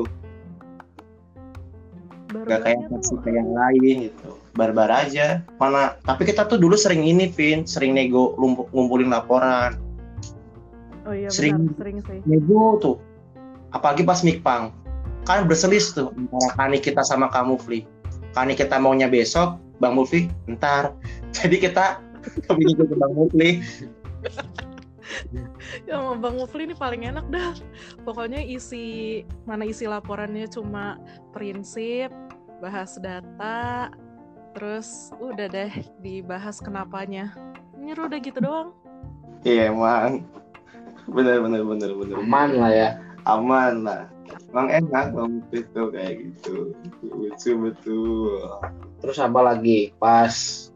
Gak 2.32 2.60
kayak 2.64 2.80
versi 2.88 3.14
kayak 3.26 3.36
yang 3.42 3.52
lain 3.52 3.96
gitu. 4.12 4.32
Barbar 4.54 4.92
aja. 4.92 5.42
Mana? 5.58 5.96
Tapi 6.04 6.28
kita 6.28 6.48
tuh 6.48 6.60
dulu 6.60 6.76
sering 6.76 7.08
ini, 7.08 7.32
Vin. 7.32 7.64
Sering 7.64 7.96
nego 7.96 8.36
ngumpulin 8.72 9.12
laporan. 9.12 9.80
oh 11.02 11.18
iya 11.18 11.34
sering- 11.34 11.58
benar, 11.58 11.82
sering 11.82 11.98
sih. 12.06 12.20
Nego 12.30 12.78
tuh. 12.78 12.96
Apalagi 13.74 14.06
pas 14.06 14.22
Mikpang. 14.22 14.70
Kan 15.26 15.50
berselis 15.50 15.94
tuh 15.94 16.14
antara 16.14 16.50
Kani 16.58 16.78
kita 16.78 17.02
sama 17.02 17.30
kamu, 17.34 17.58
Fli. 17.58 17.86
Kani 18.38 18.54
kita 18.54 18.78
maunya 18.78 19.10
besok, 19.10 19.58
Bang 19.82 19.98
Mulfi, 19.98 20.30
ntar. 20.46 20.94
Jadi 21.36 21.58
kita 21.58 21.98
kebingung 22.46 22.86
ke 22.86 22.96
Bang 22.98 23.14
Mulfi. 23.18 23.50
Ya 25.88 26.00
sama 26.00 26.16
Bang 26.18 26.40
Mufli 26.40 26.68
ini 26.70 26.76
paling 26.76 27.08
enak 27.08 27.26
dah. 27.32 27.52
Pokoknya 28.08 28.40
isi 28.42 29.22
mana 29.44 29.68
isi 29.68 29.86
laporannya 29.88 30.48
cuma 30.48 30.98
prinsip, 31.36 32.12
bahas 32.64 32.96
data, 33.02 33.92
terus 34.54 35.12
udah 35.20 35.48
deh 35.48 35.72
dibahas 36.04 36.60
kenapanya. 36.60 37.34
Nyuruh 37.78 38.08
udah 38.12 38.20
gitu 38.22 38.40
doang. 38.44 38.70
Iya, 39.42 39.74
emang. 39.74 40.26
Bener, 41.10 41.42
bener, 41.42 41.62
bener, 41.66 41.92
bener. 41.98 42.16
Aman 42.22 42.50
lah 42.60 42.72
ya. 42.72 42.90
aman 43.22 43.86
lah 43.86 44.10
emang 44.52 44.68
enak 44.68 45.06
Bang 45.16 45.34
tuh 45.52 45.88
kayak 45.92 46.14
gitu 46.20 46.76
lucu 47.08 47.52
betul 47.58 48.42
Terus 49.02 49.18
apa 49.18 49.40
lagi? 49.42 49.92
Pas 49.98 50.68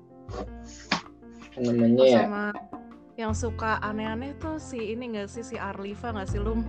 namanya 1.55 2.03
ya? 2.03 2.19
sama 2.27 2.45
yang 3.15 3.31
suka 3.31 3.79
aneh-aneh 3.79 4.35
tuh 4.43 4.59
si 4.59 4.91
ini 4.91 5.15
gak 5.15 5.31
sih 5.31 5.39
si 5.39 5.55
Arlifa 5.55 6.11
gak 6.11 6.27
sih 6.27 6.41
Lum? 6.41 6.67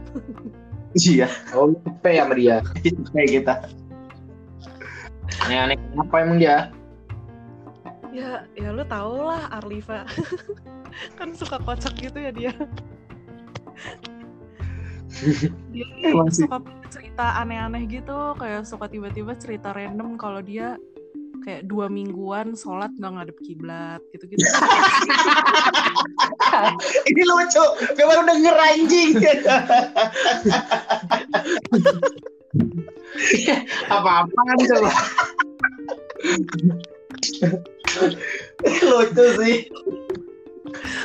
iya 1.11 1.27
Oh, 1.51 1.75
lu 1.75 1.79
P 2.03 2.05
ya 2.15 2.23
sama 2.23 2.35
dia. 2.39 2.63
kayak 3.11 3.31
kita 3.43 3.55
Aneh-aneh 5.43 5.75
kenapa 5.91 6.15
emang 6.23 6.39
dia? 6.39 6.71
Ya, 8.15 8.47
ya 8.55 8.71
lu 8.71 8.85
tau 8.87 9.27
lah 9.27 9.51
Arlifa. 9.51 10.07
kan 11.19 11.35
suka 11.37 11.61
kocak 11.61 11.95
gitu 11.99 12.19
ya 12.19 12.31
dia. 12.33 12.53
dia 15.73 15.87
Emang 16.13 16.31
sih. 16.33 16.45
suka 16.45 16.61
punya 16.61 16.87
cerita 16.89 17.41
aneh-aneh 17.41 17.85
gitu, 17.89 18.37
kayak 18.37 18.65
suka 18.69 18.87
tiba-tiba 18.89 19.37
cerita 19.37 19.73
random 19.73 20.17
kalau 20.21 20.41
dia 20.41 20.77
kayak 21.47 21.63
dua 21.71 21.87
mingguan 21.87 22.59
sholat 22.59 22.91
nggak 22.99 23.13
ngadep 23.23 23.39
kiblat 23.47 24.03
gitu-gitu. 24.11 24.43
ini 27.11 27.23
lucu 27.23 27.65
gue 27.95 28.03
baru 28.03 28.23
denger 28.27 28.57
anjing 28.57 29.11
Apa-apaan 33.87 34.59
coba? 34.67 34.91
Lucu 38.87 39.25
sih 39.43 39.57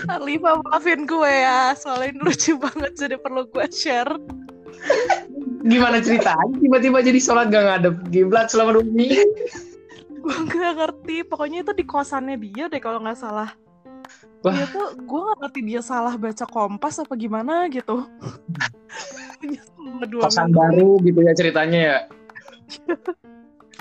Arlifa 0.10 0.58
maafin 0.66 1.06
gue 1.06 1.32
ya, 1.32 1.72
soalnya 1.78 2.12
ini 2.12 2.20
lucu 2.26 2.58
banget 2.58 2.92
jadi 2.98 3.16
perlu 3.22 3.46
gue 3.46 3.66
share. 3.70 4.10
Gimana 5.62 6.02
ceritanya? 6.02 6.58
Tiba-tiba 6.58 7.00
jadi 7.06 7.20
sholat 7.22 7.54
gak 7.54 7.64
ngadep 7.70 7.96
kiblat 8.10 8.50
selama 8.50 8.82
dua 8.82 8.86
minggu. 8.90 9.22
gue 10.22 10.38
nggak 10.46 10.76
ngerti 10.78 11.16
pokoknya 11.26 11.66
itu 11.66 11.74
di 11.74 11.82
kosannya 11.82 12.38
dia 12.38 12.70
deh 12.70 12.78
kalau 12.78 13.02
nggak 13.02 13.18
salah 13.18 13.50
Wah. 14.46 14.54
dia 14.54 14.70
tuh 14.70 14.94
gue 14.94 15.20
nggak 15.22 15.40
ngerti 15.42 15.60
dia 15.66 15.82
salah 15.82 16.14
baca 16.14 16.46
kompas 16.46 17.02
apa 17.02 17.14
gimana 17.18 17.66
gitu 17.74 18.06
Kosan 20.22 20.54
minggu 20.54 20.62
baru 20.62 20.90
gitu 21.02 21.20
ya 21.26 21.34
ceritanya 21.34 21.80
ya. 21.82 21.98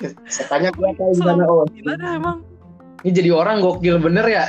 Setannya 0.32 0.72
gue 0.72 0.88
tahu 0.96 1.12
di 1.12 1.20
mana 1.20 1.44
oh 1.44 1.68
gila 1.68 1.92
dah 2.00 2.10
emang 2.16 2.40
Ini 3.00 3.10
jadi 3.16 3.30
orang 3.32 3.64
gokil 3.64 3.96
bener 3.96 4.26
ya. 4.28 4.44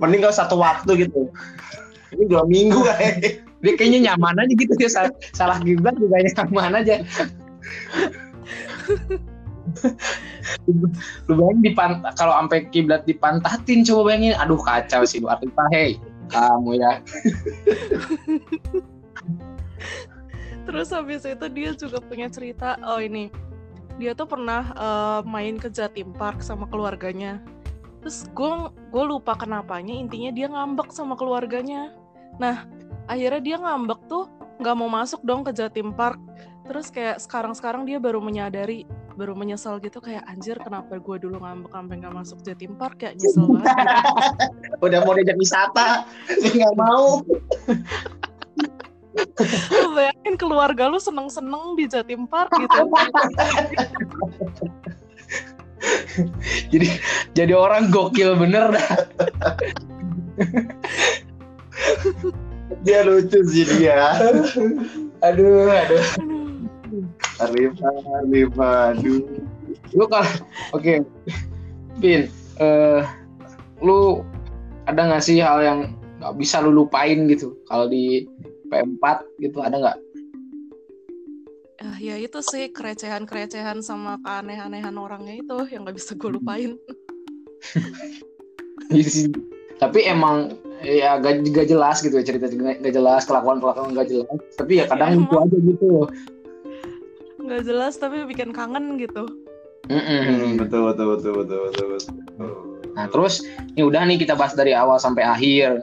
mending 0.00 0.24
gak 0.24 0.36
satu 0.36 0.56
waktu 0.56 1.04
gitu. 1.04 1.28
Ini 2.16 2.24
dua 2.26 2.48
minggu 2.48 2.80
kayak. 2.80 3.44
Dia 3.60 3.76
kayaknya 3.76 4.12
nyaman 4.12 4.40
aja 4.40 4.54
gitu 4.56 4.72
ya. 4.80 4.88
Salah, 4.88 5.12
salah 5.36 5.58
kiblat 5.60 5.92
juga 6.00 6.16
nyaman 6.24 6.80
aja. 6.80 7.04
lu 11.28 11.32
bayangin 11.38 11.62
dipan 11.62 12.02
kalau 12.18 12.34
sampai 12.34 12.66
kiblat 12.72 13.04
dipantatin 13.04 13.84
coba 13.84 14.10
bayangin. 14.10 14.32
Aduh 14.40 14.58
kacau 14.58 15.04
sih 15.04 15.20
lu 15.20 15.28
Artifa 15.28 15.68
hey 15.70 16.00
kamu 16.32 16.80
ya. 16.80 16.92
Terus 20.64 20.88
habis 20.94 21.26
itu 21.26 21.46
dia 21.52 21.70
juga 21.76 21.98
punya 22.00 22.32
cerita 22.32 22.80
oh 22.86 23.02
ini 23.02 23.28
dia 24.00 24.16
tuh 24.16 24.24
pernah 24.24 24.72
eh, 24.72 25.20
main 25.28 25.60
ke 25.60 25.68
Jatim 25.68 26.16
Park 26.16 26.40
sama 26.40 26.64
keluarganya. 26.72 27.38
Terus 28.00 28.24
gue 28.32 28.72
gue 28.88 29.04
lupa 29.04 29.36
kenapanya 29.36 29.92
intinya 29.92 30.32
dia 30.32 30.48
ngambek 30.48 30.88
sama 30.88 31.14
keluarganya. 31.20 31.92
Nah 32.40 32.64
akhirnya 33.04 33.42
dia 33.44 33.56
ngambek 33.60 34.00
tuh 34.08 34.24
nggak 34.56 34.76
mau 34.76 34.88
masuk 34.88 35.20
dong 35.20 35.44
ke 35.44 35.52
Jatim 35.52 35.92
Park. 35.92 36.16
Terus 36.64 36.88
kayak 36.88 37.20
sekarang-sekarang 37.20 37.84
dia 37.84 38.00
baru 38.00 38.24
menyadari 38.24 38.88
baru 39.20 39.36
menyesal 39.36 39.76
gitu 39.84 40.00
kayak 40.00 40.24
anjir 40.24 40.56
kenapa 40.56 40.96
gue 40.96 41.16
dulu 41.20 41.44
ngambek 41.44 41.76
sampai 41.76 41.94
nggak 42.00 42.14
masuk 42.16 42.38
Jatim 42.40 42.72
Park 42.80 43.04
ya? 43.04 43.12
Nyesel 43.12 43.44
banget. 43.52 43.76
Udah 44.86 44.98
mau 45.04 45.12
diajak 45.12 45.36
wisata, 45.36 46.08
nggak 46.56 46.74
mau. 46.80 47.20
lu 49.74 49.88
bayangin 49.98 50.34
keluarga 50.38 50.86
lu 50.86 51.02
seneng-seneng 51.02 51.74
di 51.74 51.84
Jatim 51.90 52.30
Park 52.30 52.54
gitu. 52.54 52.80
Jadi 56.68 56.88
jadi 57.32 57.52
orang 57.56 57.88
gokil 57.88 58.36
bener 58.36 58.76
dah. 58.76 58.88
Dia 62.84 63.00
lucu 63.04 63.40
sih 63.48 63.64
dia. 63.64 64.20
aduh 65.24 65.72
aduh. 65.72 66.04
Arlifa, 67.40 67.88
Arlifa, 68.20 68.70
aduh. 68.92 69.24
lu 69.96 70.04
kalau 70.06 70.28
oke. 70.76 71.00
Pin 72.00 72.28
eh 72.60 73.02
lu 73.80 74.20
ada 74.84 75.00
nggak 75.08 75.24
sih 75.24 75.40
hal 75.40 75.64
yang 75.64 75.80
nggak 76.20 76.34
bisa 76.36 76.60
lu 76.60 76.72
lupain 76.72 77.24
gitu? 77.28 77.56
Kalau 77.66 77.88
di 77.88 78.28
P4 78.70 79.04
gitu 79.42 79.58
ada 79.60 79.76
nggak? 79.76 79.98
Ah, 81.80 81.96
ya 81.98 82.14
itu 82.20 82.38
sih 82.44 82.70
kerecehan-kerecehan 82.70 83.82
sama 83.82 84.20
keaneh-anehan 84.22 84.94
orangnya 84.94 85.40
itu 85.40 85.56
yang 85.74 85.82
nggak 85.84 85.96
bisa 85.98 86.14
gue 86.14 86.30
lupain. 86.30 86.72
Iya 88.90 89.30
tapi 89.80 90.04
emang 90.04 90.60
ya 90.84 91.16
gak, 91.16 91.40
gak 91.48 91.66
jelas 91.72 92.04
gitu 92.04 92.20
ya 92.20 92.24
cerita 92.24 92.52
gak, 92.52 92.84
gak 92.84 92.94
jelas 92.94 93.24
kelakuan 93.24 93.56
kelakuan 93.64 93.96
gak 93.96 94.12
jelas. 94.12 94.28
Tapi 94.60 94.72
ya 94.76 94.84
kadang 94.84 95.16
Ya, 95.16 95.18
lucu 95.24 95.36
aja 95.40 95.56
gitu. 95.56 95.88
Nggak 97.40 97.62
jelas 97.64 97.94
tapi 97.96 98.28
bikin 98.28 98.52
kangen 98.52 99.00
gitu. 99.00 99.24
Mm-mm. 99.88 100.20
Hmm, 100.22 100.52
betul, 100.60 100.92
betul, 100.92 101.06
betul, 101.16 101.32
betul, 101.40 101.86
betul. 101.96 102.50
Nah 102.92 103.06
terus 103.08 103.40
ini 103.72 103.82
udah 103.82 104.04
nih 104.04 104.20
kita 104.20 104.36
bahas 104.36 104.52
dari 104.52 104.76
awal 104.76 105.00
sampai 105.00 105.24
akhir 105.24 105.80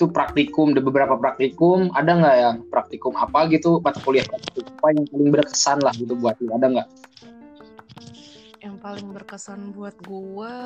itu 0.00 0.08
praktikum 0.08 0.72
ada 0.72 0.80
beberapa 0.80 1.12
praktikum 1.20 1.92
ada 1.92 2.16
nggak 2.16 2.36
ya 2.40 2.50
praktikum 2.72 3.12
apa 3.20 3.52
gitu 3.52 3.84
mata 3.84 4.00
kuliah 4.00 4.24
praktikum 4.24 4.64
apa 4.80 4.86
yang 4.96 5.04
paling 5.12 5.28
berkesan 5.28 5.78
lah 5.84 5.92
gitu 5.92 6.16
buat 6.16 6.40
lu 6.40 6.56
ada 6.56 6.66
nggak 6.72 6.88
yang 8.64 8.80
paling 8.80 9.12
berkesan 9.12 9.76
buat 9.76 9.92
gue 10.08 10.56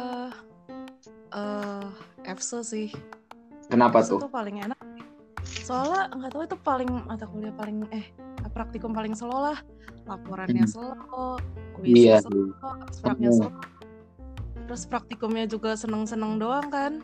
eh 1.34 1.86
EFSO 2.30 2.62
sih 2.62 2.94
kenapa 3.66 4.06
EFSO 4.06 4.22
tuh 4.22 4.30
tuh 4.30 4.30
paling 4.30 4.62
enak 4.62 4.78
soalnya 5.66 6.14
nggak 6.14 6.30
tahu 6.30 6.42
itu 6.46 6.56
paling 6.62 6.90
mata 7.10 7.26
kuliah 7.26 7.54
paling 7.58 7.82
eh 7.90 8.06
praktikum 8.54 8.94
paling 8.94 9.18
slow 9.18 9.50
lah 9.50 9.58
laporannya 10.06 10.62
Hmm. 10.62 10.78
Iya. 11.82 12.22
kuisnya 12.22 12.22
slow 12.22 12.54
abstraknya 12.86 13.30
Hmm. 13.34 13.38
slow 13.42 13.52
terus 14.70 14.86
praktikumnya 14.86 15.50
juga 15.50 15.74
seneng-seneng 15.74 16.38
doang 16.38 16.70
kan 16.70 17.02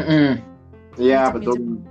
Mm-mm. 0.00 0.55
Iya, 0.96 1.28
Macam-macam. 1.28 1.60
betul. 1.60 1.86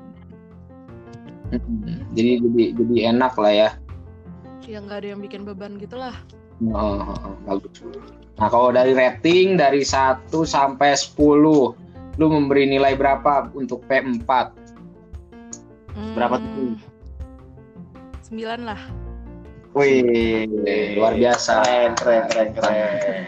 Jadi 2.11 2.31
jadi 2.41 2.63
jadi 2.73 2.95
enak 3.13 3.33
lah 3.37 3.53
ya 3.53 3.69
ya 4.65 4.81
nggak 4.81 4.97
ada 4.97 5.07
yang 5.13 5.21
bikin 5.21 5.45
beban 5.45 5.77
gitu 5.77 5.95
lah 5.95 6.17
Oh, 6.65 6.97
oh, 6.97 7.13
oh, 7.21 7.35
bagus 7.45 7.85
nah 8.35 8.49
kalau 8.49 8.73
dari 8.73 8.91
rating 8.91 9.55
dari 9.55 9.85
1 9.85 10.25
sampai 10.31 10.97
10 10.97 11.15
lu 12.15 12.25
memberi 12.25 12.65
nilai 12.65 12.97
berapa 12.97 13.53
untuk 13.53 13.85
P4 13.85 14.25
Berapa 16.15 16.35
Hmm, 16.35 16.75
tuh? 16.75 16.75
sembilan 18.21 18.59
lah 18.65 18.81
Wih, 19.75 20.47
luar 20.95 21.13
biasa 21.13 21.61
Keren, 21.61 21.93
keren, 21.93 22.23
keren, 22.25 22.49
keren. 22.55 23.23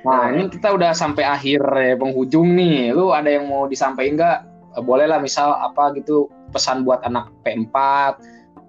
Nah, 0.00 0.32
ini 0.32 0.48
kita 0.48 0.72
udah 0.72 0.90
sampai 0.90 1.22
akhir 1.22 1.60
eh, 1.76 1.92
penghujung 1.92 2.54
nih. 2.54 2.94
Lu 2.94 3.10
ada 3.10 3.26
yang 3.26 3.44
mau 3.44 3.66
disampaikan 3.66 4.14
nggak? 4.16 4.38
Eh, 4.76 4.82
Boleh 4.84 5.08
lah 5.08 5.18
misal 5.18 5.56
apa 5.56 5.96
gitu 5.96 6.28
pesan 6.52 6.84
buat 6.84 7.00
anak 7.02 7.32
P4 7.42 7.76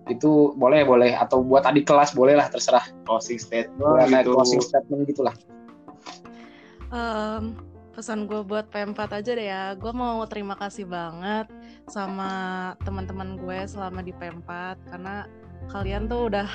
itu 0.07 0.55
boleh 0.55 0.87
boleh 0.87 1.11
atau 1.19 1.43
buat 1.43 1.67
adik 1.67 1.83
kelas 1.83 2.15
boleh 2.15 2.39
lah 2.39 2.47
terserah. 2.47 2.83
Closing 3.03 3.35
statement 3.37 4.07
kayak 4.07 4.23
gitu. 4.23 4.31
closing 4.31 4.63
statement 4.63 5.03
gitulah. 5.03 5.35
Em, 6.87 7.59
pesan 7.91 8.23
gue 8.23 8.39
buat 8.45 8.71
P4 8.71 8.99
aja 9.19 9.31
deh 9.35 9.47
ya 9.51 9.75
gue 9.75 9.91
mau 9.91 10.23
terima 10.29 10.55
kasih 10.55 10.87
banget 10.87 11.49
sama 11.91 12.71
teman-teman 12.85 13.35
gue 13.41 13.65
selama 13.67 13.99
di 13.99 14.13
P4 14.15 14.47
karena 14.87 15.25
kalian 15.67 16.07
tuh 16.07 16.31
udah 16.31 16.47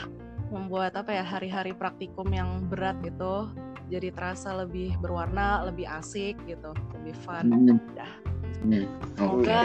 membuat 0.49 0.97
apa 0.97 1.13
ya 1.13 1.25
hari-hari 1.27 1.75
praktikum 1.77 2.31
yang 2.33 2.65
berat 2.71 2.97
gitu 3.05 3.51
jadi 3.91 4.09
terasa 4.15 4.55
lebih 4.55 4.97
berwarna 5.03 5.67
lebih 5.69 5.85
asik 5.85 6.39
gitu 6.49 6.73
lebih 6.97 7.13
fun 7.27 7.51
Hmm. 7.51 7.77
Dah. 7.93 8.13
Hmm. 8.63 8.87
semoga 9.15 9.61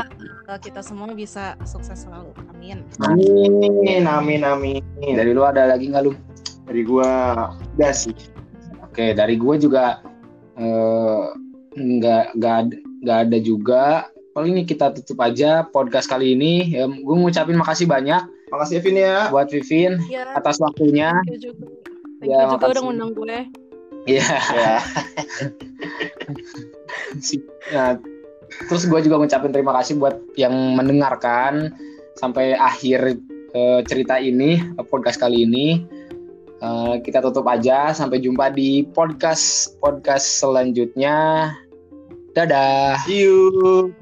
eh, 0.49 0.59
kita 0.59 0.81
semua 0.81 1.13
bisa 1.13 1.53
sukses 1.63 2.01
selalu 2.01 2.33
amin 2.49 2.81
Amin, 2.99 4.03
amin, 4.03 4.41
amin. 4.41 4.81
Dari 4.97 5.31
lu 5.31 5.41
ada 5.41 5.69
lagi 5.69 5.87
nggak 5.87 6.03
lu? 6.03 6.13
Dari 6.65 6.81
gua 6.81 7.09
udah 7.77 7.93
sih. 7.93 8.11
Oke, 8.83 9.13
dari 9.13 9.37
gue 9.37 9.55
juga 9.57 10.01
eh, 10.55 11.23
nggak 11.71 12.23
nggak 12.35 12.55
ad- 12.57 12.79
nggak 12.99 13.17
ada 13.23 13.37
juga. 13.37 13.83
Paling 14.33 14.53
ini 14.53 14.63
kita 14.65 14.89
tutup 14.91 15.17
aja 15.19 15.61
podcast 15.63 16.05
kali 16.05 16.33
ini. 16.33 16.73
Ya, 16.73 16.85
gue 16.85 17.15
ngucapin 17.15 17.55
makasih 17.55 17.85
banyak 17.85 18.25
Makasih 18.47 18.79
Evin 18.79 18.95
ya. 18.97 19.27
buat 19.27 19.47
Vivin 19.47 19.99
ya 20.07 20.23
atas 20.33 20.57
waktunya. 20.57 21.11
thank 21.21 21.35
you 21.35 21.51
juga 21.51 21.65
thank 22.17 22.31
Ya, 22.31 22.37
you 22.39 22.47
juga 22.47 22.55
udah 22.55 22.57
makasih. 22.63 22.81
ngundang 22.81 23.11
gue 23.13 23.37
Iya. 24.07 24.27
Ya. 24.57 24.75
Si- 27.19 27.43
Nah, 27.67 27.99
terus 28.65 28.89
gue 28.89 28.99
juga 29.05 29.21
ngucapin 29.21 29.53
terima 29.53 29.77
kasih 29.77 30.01
buat 30.01 30.17
yang 30.33 30.53
mendengarkan 30.73 31.77
sampai 32.17 32.57
akhir 32.57 33.21
eh, 33.53 33.79
cerita 33.85 34.17
ini 34.17 34.57
podcast 34.89 35.21
kali 35.21 35.45
ini. 35.45 35.85
Eh, 36.57 36.95
kita 37.05 37.21
tutup 37.21 37.45
aja. 37.45 37.93
Sampai 37.93 38.21
jumpa 38.21 38.49
di 38.49 38.81
podcast 38.89 39.77
podcast 39.77 40.25
selanjutnya. 40.41 41.53
Dadah. 42.33 43.01
See 43.05 43.25
you. 43.25 43.96